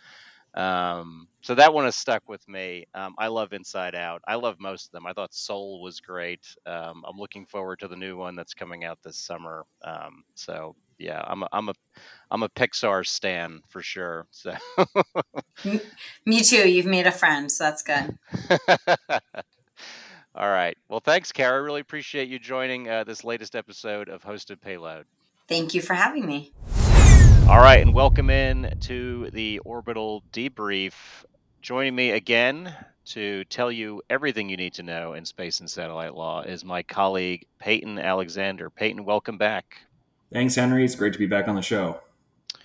Um, 0.55 1.27
so 1.41 1.55
that 1.57 1.75
one 1.75 1.85
has 1.85 1.97
stuck 1.97 2.29
with 2.29 2.47
me. 2.49 2.87
Um, 2.95 3.15
I 3.19 3.27
love 3.27 3.53
Inside 3.53 3.95
Out. 3.95 4.23
I 4.27 4.37
love 4.37 4.61
most 4.61 4.87
of 4.87 4.93
them. 4.93 5.07
I 5.07 5.13
thought 5.13 5.35
Soul 5.35 5.83
was 5.83 6.01
great. 6.01 6.47
Um, 6.65 7.05
I'm 7.07 7.19
looking 7.19 7.45
forward 7.45 7.81
to 7.81 7.89
the 7.89 7.97
new 7.97 8.17
one 8.17 8.37
that's 8.37 8.55
coming 8.55 8.85
out 8.85 8.99
this 9.03 9.17
summer. 9.17 9.67
Um, 9.83 10.25
so 10.35 10.77
yeah, 10.99 11.23
I'm 11.27 11.43
a, 11.43 11.49
I'm 11.53 11.69
a 11.69 11.75
I'm 12.31 12.43
a 12.45 12.49
Pixar 12.49 13.07
stan 13.07 13.61
for 13.69 13.83
sure. 13.83 14.27
So 14.31 14.55
me 16.25 16.41
too. 16.41 16.69
You've 16.69 16.87
made 16.87 17.07
a 17.07 17.13
friend, 17.13 17.51
so 17.51 17.65
that's 17.65 17.83
good. 17.83 18.17
All 20.37 20.51
right. 20.51 20.77
Well, 20.89 21.01
thanks, 21.01 21.31
Kara. 21.31 21.55
I 21.55 21.59
really 21.63 21.81
appreciate 21.81 22.29
you 22.29 22.39
joining 22.39 22.89
uh, 22.89 23.05
this 23.05 23.23
latest 23.23 23.55
episode 23.55 24.09
of 24.09 24.23
Hosted 24.23 24.61
Payload. 24.61 25.07
Thank 25.49 25.75
you 25.75 25.83
for 25.83 25.95
having 25.95 26.27
me. 26.27 26.53
All 27.47 27.61
right, 27.61 27.83
and 27.83 27.93
welcome 27.93 28.31
in 28.31 28.73
to 28.81 29.29
the 29.33 29.59
Orbital 29.67 30.23
Debrief. 30.33 30.95
Joining 31.61 31.95
me 31.95 32.13
again 32.13 32.75
to 33.05 33.45
tell 33.45 33.71
you 33.71 34.01
everything 34.09 34.49
you 34.49 34.57
need 34.57 34.73
to 34.75 34.83
know 34.83 35.13
in 35.13 35.27
space 35.27 35.61
and 35.61 35.69
satellite 35.69 36.15
law 36.15 36.41
is 36.41 36.65
my 36.65 36.83
colleague 36.83 37.45
Payton 37.59 37.99
Alexander. 37.99 38.71
Payton, 38.71 39.05
welcome 39.05 39.37
back. 39.37 39.77
Thanks, 40.33 40.55
Henry. 40.55 40.87
It's 40.87 40.95
great 40.95 41.13
to 41.13 41.19
be 41.19 41.27
back 41.27 41.47
on 41.47 41.55
the 41.55 41.61
show. 41.61 42.01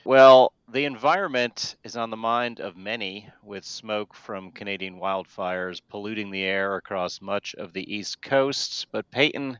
Well, 0.05 0.53
the 0.71 0.85
environment 0.85 1.75
is 1.83 1.97
on 1.97 2.09
the 2.09 2.15
mind 2.15 2.61
of 2.61 2.77
many, 2.77 3.27
with 3.43 3.65
smoke 3.65 4.13
from 4.13 4.49
Canadian 4.53 4.97
wildfires 4.97 5.81
polluting 5.89 6.31
the 6.31 6.43
air 6.43 6.77
across 6.77 7.19
much 7.19 7.53
of 7.55 7.73
the 7.73 7.93
East 7.93 8.21
Coast. 8.21 8.87
But, 8.93 9.11
Payton, 9.11 9.59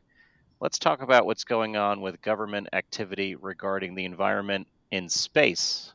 let's 0.60 0.78
talk 0.78 1.02
about 1.02 1.26
what's 1.26 1.44
going 1.44 1.76
on 1.76 2.00
with 2.00 2.22
government 2.22 2.68
activity 2.72 3.34
regarding 3.34 3.94
the 3.94 4.06
environment 4.06 4.66
in 4.90 5.08
space. 5.08 5.92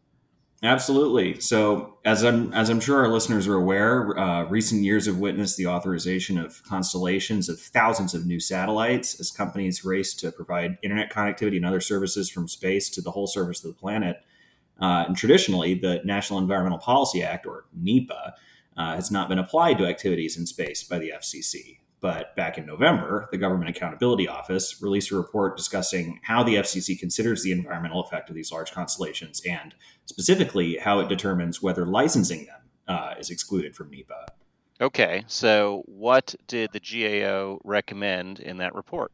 Absolutely. 0.64 1.40
So, 1.42 1.98
as 2.06 2.24
I'm 2.24 2.52
as 2.54 2.70
I'm 2.70 2.80
sure 2.80 3.02
our 3.02 3.10
listeners 3.10 3.48
are 3.48 3.56
aware, 3.56 4.18
uh, 4.18 4.46
recent 4.46 4.84
years 4.84 5.06
have 5.06 5.18
witnessed 5.18 5.58
the 5.58 5.68
authorization 5.68 6.40
of 6.40 6.64
constellations 6.64 7.50
of 7.50 7.60
thousands 7.60 8.14
of 8.14 8.26
new 8.26 8.40
satellites 8.40 9.20
as 9.20 9.30
companies 9.30 9.86
race 9.86 10.14
to 10.16 10.32
provide 10.32 10.78
internet 10.82 11.12
connectivity 11.12 11.58
and 11.58 11.66
other 11.66 11.82
services 11.82 12.30
from 12.30 12.48
space 12.48 12.90
to 12.90 13.02
the 13.02 13.12
whole 13.12 13.28
surface 13.28 13.64
of 13.64 13.76
the 13.76 13.80
planet. 13.80 14.24
Uh, 14.82 15.06
and 15.08 15.16
traditionally, 15.16 15.74
the 15.74 16.02
National 16.04 16.40
Environmental 16.40 16.80
Policy 16.80 17.22
Act, 17.22 17.46
or 17.46 17.66
NEPA, 17.74 18.34
uh, 18.76 18.96
has 18.96 19.12
not 19.12 19.30
been 19.30 19.40
applied 19.40 19.78
to 19.78 19.86
activities 19.86 20.38
in 20.38 20.46
space 20.46 20.84
by 20.84 20.98
the 20.98 21.14
FCC. 21.16 21.78
But 22.06 22.36
back 22.36 22.60
in 22.60 22.68
November, 22.68 23.28
the 23.32 23.38
Government 23.40 23.76
Accountability 23.76 24.28
Office 24.28 24.80
released 24.80 25.10
a 25.10 25.16
report 25.16 25.58
discussing 25.58 26.20
how 26.22 26.44
the 26.44 26.54
FCC 26.54 27.00
considers 27.00 27.42
the 27.42 27.52
environmental 27.52 28.00
effect 28.00 28.30
of 28.30 28.36
these 28.36 28.52
large 28.52 28.72
constellations 28.72 29.42
and 29.44 29.74
specifically 30.06 30.78
how 30.78 31.00
it 31.00 31.10
determines 31.10 31.64
whether 31.64 31.84
licensing 31.84 32.46
them 32.46 32.60
uh, 32.88 33.16
is 33.20 33.32
excluded 33.32 33.76
from 33.76 33.90
NEPA. 33.90 34.28
Okay, 34.82 35.24
so 35.26 35.82
what 35.88 36.36
did 36.46 36.70
the 36.74 36.80
GAO 36.80 37.60
recommend 37.64 38.40
in 38.40 38.58
that 38.58 38.76
report? 38.76 39.12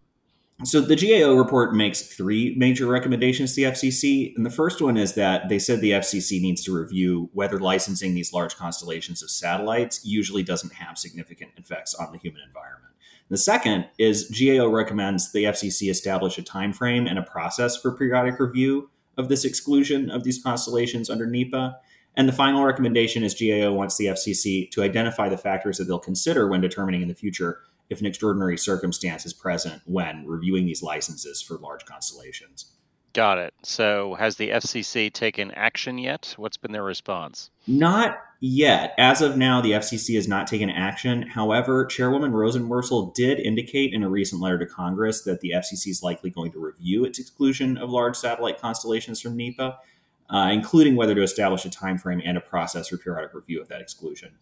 So 0.63 0.79
the 0.79 0.95
GAO 0.95 1.33
report 1.33 1.73
makes 1.73 2.01
three 2.01 2.53
major 2.55 2.85
recommendations 2.85 3.55
to 3.55 3.61
the 3.61 3.71
FCC, 3.71 4.35
and 4.35 4.45
the 4.45 4.51
first 4.51 4.79
one 4.79 4.95
is 4.95 5.15
that 5.15 5.49
they 5.49 5.57
said 5.57 5.81
the 5.81 5.91
FCC 5.91 6.39
needs 6.39 6.63
to 6.65 6.73
review 6.73 7.31
whether 7.33 7.59
licensing 7.59 8.13
these 8.13 8.31
large 8.31 8.55
constellations 8.55 9.23
of 9.23 9.31
satellites 9.31 10.05
usually 10.05 10.43
doesn't 10.43 10.73
have 10.73 10.99
significant 10.99 11.51
effects 11.57 11.95
on 11.95 12.11
the 12.11 12.19
human 12.19 12.41
environment. 12.45 12.93
The 13.29 13.37
second 13.37 13.87
is 13.97 14.29
GAO 14.29 14.67
recommends 14.67 15.31
the 15.31 15.45
FCC 15.45 15.89
establish 15.89 16.37
a 16.37 16.43
time 16.43 16.73
frame 16.73 17.07
and 17.07 17.17
a 17.17 17.23
process 17.23 17.75
for 17.75 17.91
periodic 17.91 18.39
review 18.39 18.91
of 19.17 19.29
this 19.29 19.45
exclusion 19.45 20.11
of 20.11 20.23
these 20.23 20.41
constellations 20.43 21.09
under 21.09 21.25
NEPA. 21.25 21.77
And 22.15 22.27
the 22.27 22.33
final 22.33 22.63
recommendation 22.63 23.23
is 23.23 23.33
GAO 23.33 23.71
wants 23.71 23.97
the 23.97 24.07
FCC 24.07 24.69
to 24.71 24.83
identify 24.83 25.27
the 25.27 25.37
factors 25.37 25.77
that 25.77 25.85
they'll 25.85 25.97
consider 25.97 26.47
when 26.47 26.61
determining 26.61 27.01
in 27.01 27.07
the 27.07 27.15
future 27.15 27.61
if 27.91 27.99
an 27.99 28.05
extraordinary 28.07 28.57
circumstance 28.57 29.25
is 29.25 29.33
present 29.33 29.81
when 29.85 30.25
reviewing 30.25 30.65
these 30.65 30.81
licenses 30.81 31.41
for 31.41 31.57
large 31.57 31.85
constellations. 31.85 32.71
Got 33.13 33.39
it. 33.39 33.53
So, 33.61 34.15
has 34.15 34.37
the 34.37 34.51
FCC 34.51 35.11
taken 35.11 35.51
action 35.51 35.97
yet? 35.97 36.33
What's 36.37 36.55
been 36.55 36.71
their 36.71 36.83
response? 36.83 37.49
Not 37.67 38.17
yet. 38.39 38.93
As 38.97 39.21
of 39.21 39.35
now, 39.35 39.59
the 39.59 39.71
FCC 39.71 40.15
has 40.15 40.29
not 40.29 40.47
taken 40.47 40.69
action. 40.69 41.23
However, 41.23 41.85
Chairwoman 41.85 42.31
Rosenworcel 42.31 43.13
did 43.13 43.39
indicate 43.39 43.93
in 43.93 44.01
a 44.01 44.09
recent 44.09 44.41
letter 44.41 44.57
to 44.59 44.65
Congress 44.65 45.23
that 45.23 45.41
the 45.41 45.51
FCC 45.51 45.87
is 45.87 46.01
likely 46.01 46.29
going 46.29 46.53
to 46.53 46.59
review 46.59 47.03
its 47.03 47.19
exclusion 47.19 47.77
of 47.77 47.89
large 47.89 48.15
satellite 48.15 48.61
constellations 48.61 49.19
from 49.19 49.35
NEPA, 49.35 49.77
uh, 50.29 50.49
including 50.53 50.95
whether 50.95 51.13
to 51.13 51.21
establish 51.21 51.65
a 51.65 51.69
time 51.69 51.97
frame 51.97 52.21
and 52.23 52.37
a 52.37 52.41
process 52.41 52.87
for 52.87 52.97
periodic 52.97 53.33
review 53.33 53.61
of 53.61 53.67
that 53.67 53.81
exclusion. 53.81 54.35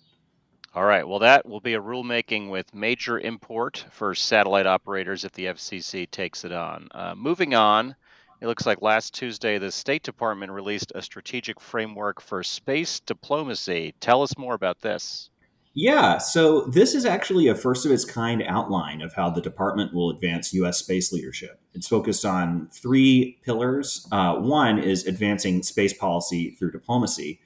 All 0.76 0.86
right. 0.86 1.08
Well, 1.08 1.20
that 1.20 1.48
will 1.48 1.62
be 1.62 1.74
a 1.74 1.82
rulemaking 1.82 2.50
with 2.50 2.76
major 2.76 3.20
import 3.20 3.86
for 3.90 4.14
satellite 4.14 4.68
operators 4.68 5.26
if 5.26 5.32
the 5.32 5.46
FCC 5.46 6.10
takes 6.12 6.46
it 6.46 6.52
on. 6.52 6.88
Uh, 6.92 7.16
moving 7.16 7.56
on, 7.56 7.96
it 8.40 8.48
looks 8.48 8.68
like 8.68 8.82
last 8.82 9.16
Tuesday 9.16 9.58
the 9.58 9.72
State 9.72 10.04
Department 10.04 10.52
released 10.52 10.92
a 10.94 11.02
strategic 11.02 11.60
framework 11.60 12.22
for 12.22 12.44
space 12.44 13.00
diplomacy. 13.00 13.96
Tell 14.00 14.22
us 14.22 14.38
more 14.38 14.54
about 14.54 14.80
this. 14.80 15.32
Yeah, 15.74 16.18
so 16.18 16.62
this 16.62 16.94
is 16.94 17.06
actually 17.06 17.48
a 17.48 17.56
first 17.56 17.86
of 17.86 17.92
its 17.92 18.06
kind 18.06 18.44
outline 18.48 19.02
of 19.02 19.14
how 19.14 19.30
the 19.30 19.42
department 19.42 19.94
will 19.94 20.10
advance 20.10 20.54
U.S. 20.54 20.80
space 20.80 21.12
leadership. 21.12 21.60
It's 21.74 21.88
focused 21.88 22.26
on 22.26 22.70
three 22.74 23.40
pillars. 23.44 24.08
Uh, 24.12 24.36
one 24.36 24.80
is 24.80 25.06
advancing 25.06 25.64
space 25.64 25.94
policy 25.94 26.52
through 26.52 26.72
diplomacy. 26.72 27.40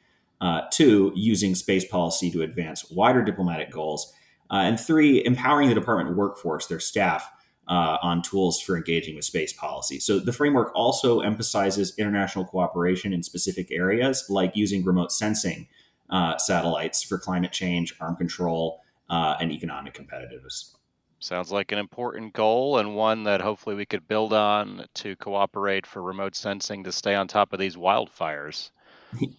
Uh, 0.44 0.62
two, 0.72 1.14
using 1.16 1.56
space 1.56 1.86
policy 1.86 2.30
to 2.30 2.42
advance 2.42 2.92
wider 2.92 3.24
diplomatic 3.24 3.72
goals. 3.72 4.14
Uh, 4.52 4.56
and 4.68 4.78
three, 4.78 5.24
empowering 5.24 5.70
the 5.70 5.74
department 5.74 6.18
workforce, 6.18 6.68
their 6.68 6.82
staff, 6.82 7.32
uh, 7.70 7.98
on 8.02 8.22
tools 8.22 8.60
for 8.60 8.76
engaging 8.76 9.16
with 9.16 9.24
space 9.24 9.54
policy. 9.54 10.02
So 10.02 10.20
the 10.20 10.34
framework 10.34 10.74
also 10.76 11.22
emphasizes 11.22 11.98
international 11.98 12.44
cooperation 12.44 13.14
in 13.14 13.24
specific 13.24 13.72
areas, 13.72 14.26
like 14.28 14.54
using 14.54 14.84
remote 14.84 15.14
sensing 15.14 15.70
uh, 16.10 16.38
satellites 16.38 17.02
for 17.02 17.18
climate 17.18 17.54
change, 17.54 17.96
arm 18.02 18.18
control, 18.18 18.82
uh, 19.10 19.36
and 19.40 19.50
economic 19.50 19.94
competitiveness. 19.94 20.76
Sounds 21.20 21.54
like 21.54 21.72
an 21.72 21.80
important 21.80 22.34
goal 22.34 22.80
and 22.80 22.98
one 22.98 23.24
that 23.24 23.40
hopefully 23.40 23.78
we 23.78 23.86
could 23.86 24.10
build 24.10 24.34
on 24.34 24.86
to 24.96 25.16
cooperate 25.16 25.88
for 25.88 26.04
remote 26.04 26.36
sensing 26.36 26.84
to 26.84 26.92
stay 26.92 27.16
on 27.16 27.30
top 27.30 27.54
of 27.54 27.60
these 27.60 27.78
wildfires. 27.78 28.72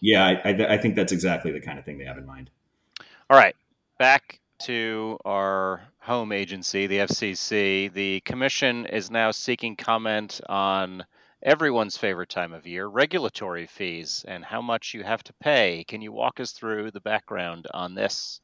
Yeah, 0.01 0.25
I, 0.27 0.51
I, 0.51 0.75
I 0.75 0.79
think 0.79 0.97
that's 0.97 1.13
exactly 1.13 1.53
the 1.53 1.61
kind 1.61 1.79
of 1.79 1.85
thing 1.85 1.99
they 1.99 2.05
have 2.05 2.19
in 2.19 2.27
mind. 2.27 2.51
All 3.31 3.39
right, 3.39 3.57
back 3.99 4.41
to 4.61 5.19
our 5.25 5.83
home 5.99 6.33
agency, 6.33 6.87
the 6.87 6.99
FCC. 6.99 7.93
The 7.93 8.21
Commission 8.21 8.87
is 8.87 9.11
now 9.11 9.31
seeking 9.31 9.77
comment 9.77 10.41
on 10.49 11.05
everyone's 11.43 11.97
favorite 11.97 12.29
time 12.31 12.53
of 12.53 12.67
year 12.67 12.87
regulatory 12.87 13.67
fees 13.67 14.25
and 14.27 14.45
how 14.45 14.63
much 14.63 14.95
you 14.95 15.03
have 15.03 15.23
to 15.25 15.33
pay. 15.35 15.85
Can 15.85 16.01
you 16.01 16.13
walk 16.13 16.41
us 16.41 16.53
through 16.53 16.91
the 16.91 17.01
background 17.01 17.67
on 17.75 17.95
this? 17.95 18.41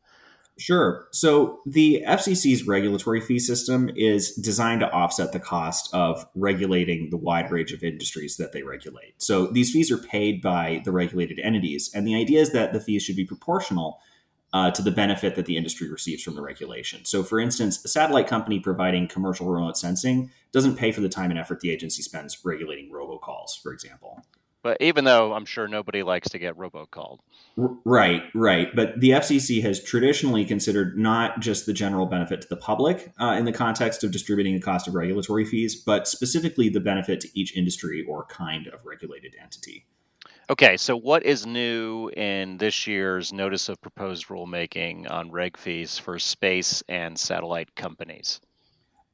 Sure. 0.61 1.07
So 1.11 1.61
the 1.65 2.05
FCC's 2.07 2.67
regulatory 2.67 3.21
fee 3.21 3.39
system 3.39 3.91
is 3.97 4.35
designed 4.35 4.81
to 4.81 4.93
offset 4.93 5.33
the 5.33 5.41
cost 5.41 5.89
of 5.95 6.27
regulating 6.35 7.09
the 7.09 7.17
wide 7.17 7.51
range 7.51 7.73
of 7.73 7.83
industries 7.83 8.37
that 8.37 8.53
they 8.53 8.63
regulate. 8.63 9.15
So 9.17 9.47
these 9.47 9.73
fees 9.73 9.91
are 9.91 9.97
paid 9.99 10.43
by 10.43 10.83
the 10.85 10.93
regulated 10.93 11.41
entities, 11.41 11.91
and 11.95 12.07
the 12.07 12.15
idea 12.15 12.41
is 12.41 12.53
that 12.53 12.75
the 12.75 12.81
fees 12.81 13.03
should 13.03 13.17
be 13.17 13.25
proportional 13.25 14.01
uh, 14.53 14.71
to 14.73 14.83
the 14.83 14.91
benefit 14.91 15.37
that 15.37 15.47
the 15.47 15.57
industry 15.57 15.89
receives 15.89 16.23
from 16.23 16.35
the 16.35 16.43
regulation. 16.43 17.05
So, 17.05 17.23
for 17.23 17.39
instance, 17.39 17.83
a 17.85 17.89
satellite 17.89 18.27
company 18.27 18.59
providing 18.59 19.09
commercial 19.09 19.49
remote 19.49 19.79
sensing 19.79 20.31
doesn't 20.53 20.77
pay 20.77 20.93
for 20.93 21.01
the 21.01 21.09
time 21.09 21.31
and 21.31 21.39
effort 21.39 21.61
the 21.61 21.71
agency 21.71 22.03
spends 22.03 22.45
regulating 22.45 22.91
robocalls, 22.91 23.61
for 23.63 23.73
example. 23.73 24.20
But 24.63 24.77
even 24.81 25.05
though 25.05 25.33
I'm 25.33 25.47
sure 25.47 25.67
nobody 25.67 26.03
likes 26.03 26.29
to 26.31 26.39
get 26.39 26.57
robocalled. 26.57 27.21
Right, 27.57 28.25
right. 28.35 28.69
But 28.75 29.01
the 29.01 29.11
FCC 29.11 29.63
has 29.63 29.83
traditionally 29.83 30.45
considered 30.45 30.99
not 30.99 31.41
just 31.41 31.67
the 31.67 31.73
general 31.73 32.07
benefit 32.07 32.43
to 32.43 32.49
the 32.49 32.57
public 32.57 33.13
uh, 33.19 33.37
in 33.39 33.47
the 33.47 33.53
context 33.53 34.05
of 34.05 34.11
distributing 34.11 34.55
the 34.55 34.61
cost 34.61 34.87
of 34.87 34.95
regulatory 34.95 35.45
fees, 35.45 35.75
but 35.75 36.07
specifically 36.07 36.69
the 36.69 36.81
benefit 36.81 37.21
to 37.21 37.29
each 37.39 37.57
industry 37.57 38.05
or 38.09 38.27
kind 38.27 38.67
of 38.67 38.85
regulated 38.85 39.35
entity. 39.41 39.87
Okay, 40.51 40.77
so 40.77 40.97
what 40.97 41.23
is 41.23 41.47
new 41.47 42.09
in 42.17 42.59
this 42.59 42.87
year's 42.87 43.33
Notice 43.33 43.69
of 43.69 43.81
Proposed 43.81 44.27
Rulemaking 44.27 45.09
on 45.09 45.31
reg 45.31 45.57
fees 45.57 45.97
for 45.97 46.19
space 46.19 46.83
and 46.89 47.17
satellite 47.17 47.73
companies? 47.77 48.41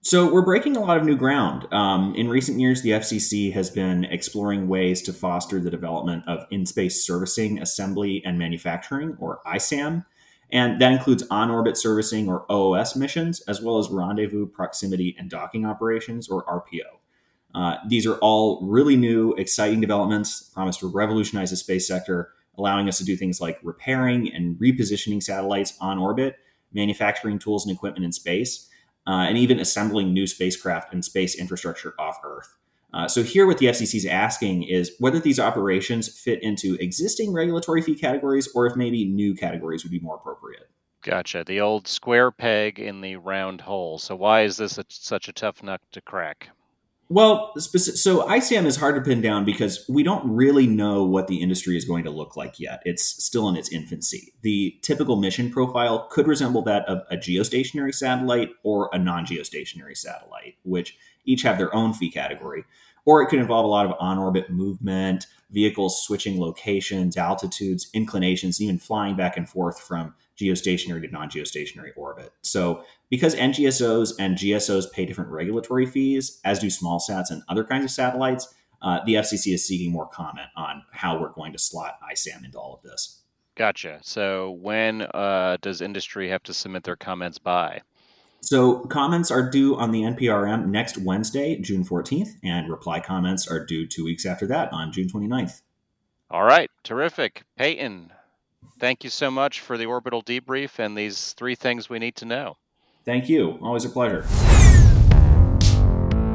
So 0.07 0.33
we're 0.33 0.43
breaking 0.43 0.77
a 0.77 0.81
lot 0.81 0.99
of 0.99 1.05
new 1.05 1.17
ground. 1.17 1.67
Um, 1.73 2.15
in 2.15 2.29
recent 2.29 2.61
years, 2.61 2.81
the 2.81 2.91
FCC 2.91 3.53
has 3.55 3.71
been 3.71 4.05
exploring 4.05 4.69
ways 4.69 5.03
to 5.03 5.13
foster 5.13 5.59
the 5.59 5.69
development 5.69 6.23
of 6.29 6.47
in-space 6.53 7.05
servicing, 7.05 7.61
assembly, 7.61 8.23
and 8.25 8.39
manufacturing, 8.39 9.17
or 9.19 9.41
ISAM, 9.45 10.05
and 10.53 10.81
that 10.81 10.93
includes 10.93 11.25
on-orbit 11.29 11.77
servicing, 11.77 12.29
or 12.29 12.47
OOS 12.49 12.95
missions, 12.95 13.41
as 13.49 13.61
well 13.61 13.79
as 13.79 13.89
rendezvous, 13.91 14.47
proximity, 14.47 15.17
and 15.19 15.29
docking 15.29 15.67
operations, 15.67 16.29
or 16.29 16.45
RPO. 16.45 17.01
Uh, 17.53 17.79
these 17.89 18.07
are 18.07 18.19
all 18.19 18.65
really 18.65 18.95
new, 18.95 19.35
exciting 19.35 19.81
developments, 19.81 20.41
promise 20.41 20.77
to 20.77 20.87
revolutionize 20.87 21.51
the 21.51 21.57
space 21.57 21.89
sector, 21.89 22.31
allowing 22.57 22.89
us 22.89 22.99
to 22.99 23.05
do 23.05 23.17
things 23.17 23.41
like 23.41 23.59
repairing 23.65 24.33
and 24.33 24.55
repositioning 24.61 25.21
satellites 25.21 25.77
on 25.81 25.99
orbit, 25.99 26.37
manufacturing 26.73 27.41
tools 27.41 27.67
and 27.67 27.75
equipment 27.75 28.05
in 28.05 28.13
space, 28.13 28.71
uh, 29.07 29.27
and 29.29 29.39
even 29.39 29.61
assembling 29.61 30.13
new 30.13 30.27
spacecraft 30.27 30.93
and 30.93 31.05
space 31.05 31.35
infrastructure 31.35 31.95
off 31.99 32.19
Earth. 32.25 32.55
Uh, 32.95 33.07
so 33.07 33.23
here, 33.23 33.47
what 33.47 33.59
the 33.59 33.67
FCC 33.67 33.97
is 33.97 34.07
asking 34.07 34.63
is 34.63 34.93
whether 34.99 35.19
these 35.19 35.39
operations 35.39 36.09
fit 36.09 36.43
into 36.43 36.77
existing 36.81 37.33
regulatory 37.33 37.83
fee 37.83 37.95
categories, 37.95 38.49
or 38.55 38.67
if 38.67 38.75
maybe 38.75 39.05
new 39.05 39.35
categories 39.35 39.85
would 39.85 39.91
be 39.91 40.01
more 40.01 40.17
appropriate. 40.17 40.71
Gotcha. 41.03 41.45
The 41.45 41.61
old 41.61 41.87
square 41.87 42.31
peg 42.31 42.79
in 42.81 43.01
the 43.01 43.17
round 43.17 43.61
hole. 43.61 43.99
So 43.99 44.17
why 44.17 44.43
is 44.43 44.57
this 44.57 44.79
a, 44.79 44.85
such 44.89 45.29
a 45.29 45.33
tough 45.33 45.63
nut 45.63 45.81
to 45.93 46.01
crack? 46.01 46.49
Well, 47.09 47.53
so 47.59 48.27
ISAM 48.29 48.67
is 48.67 48.77
hard 48.77 48.97
to 48.97 49.01
pin 49.01 49.21
down 49.21 49.45
because 49.45 49.85
we 49.89 50.03
don't 50.03 50.29
really 50.29 50.67
know 50.67 51.05
what 51.05 51.29
the 51.29 51.41
industry 51.41 51.77
is 51.77 51.85
going 51.85 52.03
to 52.03 52.11
look 52.11 52.37
like 52.37 52.59
yet. 52.59 52.83
It's 52.85 53.05
still 53.05 53.49
in 53.49 53.57
its 53.57 53.71
infancy. 53.71 54.33
The 54.43 54.77
typical 54.83 55.15
mission 55.15 55.51
profile 55.51 56.09
could 56.11 56.27
resemble 56.27 56.63
that 56.63 56.85
of 56.87 57.03
a 57.09 57.17
geostationary 57.17 57.95
satellite 57.95 58.51
or 58.65 58.91
a 58.93 58.99
non 58.99 59.25
geostationary 59.25 59.97
satellite, 59.97 60.57
which 60.65 60.97
each 61.25 61.43
have 61.43 61.59
their 61.59 61.73
own 61.75 61.93
fee 61.93 62.11
category. 62.11 62.65
Or 63.05 63.23
it 63.23 63.29
could 63.29 63.39
involve 63.39 63.65
a 63.65 63.69
lot 63.69 63.87
of 63.87 63.95
on 64.01 64.19
orbit 64.19 64.51
movement, 64.51 65.29
vehicles 65.51 66.03
switching 66.03 66.41
locations, 66.41 67.17
altitudes, 67.17 67.89
inclinations, 67.95 68.61
even 68.61 68.79
flying 68.79 69.17
back 69.17 69.37
and 69.37 69.49
forth 69.49 69.81
from 69.81 70.15
geostationary 70.39 71.03
to 71.03 71.09
non 71.09 71.29
geostationary 71.29 71.91
orbit. 71.97 72.33
So, 72.43 72.83
because 73.11 73.35
NGSOs 73.35 74.15
and 74.19 74.37
GSOs 74.37 74.91
pay 74.93 75.07
different 75.07 75.31
regulatory 75.31 75.87
fees, 75.87 76.41
as 76.45 76.59
do 76.59 76.71
small 76.71 77.01
sats 77.01 77.31
and 77.31 77.43
other 77.49 77.65
kinds 77.65 77.85
of 77.85 77.91
satellites, 77.91 78.53
uh, 78.83 79.01
the 79.07 79.15
FCC 79.15 79.55
is 79.55 79.67
seeking 79.67 79.93
more 79.93 80.07
comment 80.07 80.49
on 80.57 80.83
how 80.93 81.19
we're 81.19 81.31
going 81.33 81.53
to 81.53 81.59
slot 81.59 81.99
ISAM 82.13 82.45
into 82.45 82.59
all 82.59 82.75
of 82.75 82.83
this. 82.83 83.23
Gotcha. 83.55 84.01
So, 84.03 84.51
when 84.61 85.03
uh, 85.03 85.57
does 85.63 85.81
industry 85.81 86.29
have 86.29 86.43
to 86.45 86.55
submit 86.55 86.85
their 86.85 86.97
comments 86.97 87.39
by? 87.39 87.81
So, 88.41 88.81
comments 88.87 89.31
are 89.31 89.51
due 89.51 89.77
on 89.77 89.91
the 89.91 90.03
NPRM 90.03 90.67
next 90.67 90.99
Wednesday, 90.99 91.57
June 91.57 91.85
14th, 91.85 92.29
and 92.45 92.71
reply 92.71 93.01
comments 93.01 93.49
are 93.49 93.65
due 93.65 93.87
two 93.87 94.05
weeks 94.05 94.25
after 94.25 94.47
that 94.47 94.73
on 94.73 94.93
June 94.93 95.09
29th. 95.09 95.63
All 96.31 96.45
right. 96.45 96.71
Terrific. 96.83 97.43
Payton, 97.57 98.13
thank 98.79 99.05
you 99.05 99.11
so 99.11 99.31
much 99.31 99.61
for 99.61 99.79
the 99.79 99.87
orbital 99.87 100.23
debrief 100.23 100.79
and 100.79 100.97
these 100.97 101.33
three 101.35 101.55
things 101.55 101.89
we 101.89 101.99
need 101.99 102.17
to 102.17 102.25
know. 102.25 102.57
Thank 103.05 103.29
you. 103.29 103.59
Always 103.63 103.85
a 103.85 103.89
pleasure. 103.89 104.25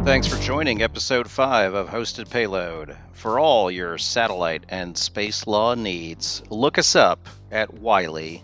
Thanks 0.04 0.28
for 0.28 0.42
joining 0.42 0.82
episode 0.82 1.30
5 1.30 1.74
of 1.74 1.88
Hosted 1.88 2.30
Payload. 2.30 2.98
For 3.14 3.40
all 3.40 3.70
your 3.70 3.98
satellite 4.00 4.64
and 4.70 4.98
space 4.98 5.46
law 5.46 5.76
needs, 5.76 6.42
look 6.50 6.78
us 6.80 6.96
up 6.96 7.20
at 7.52 7.72
wiley.law. 7.76 8.42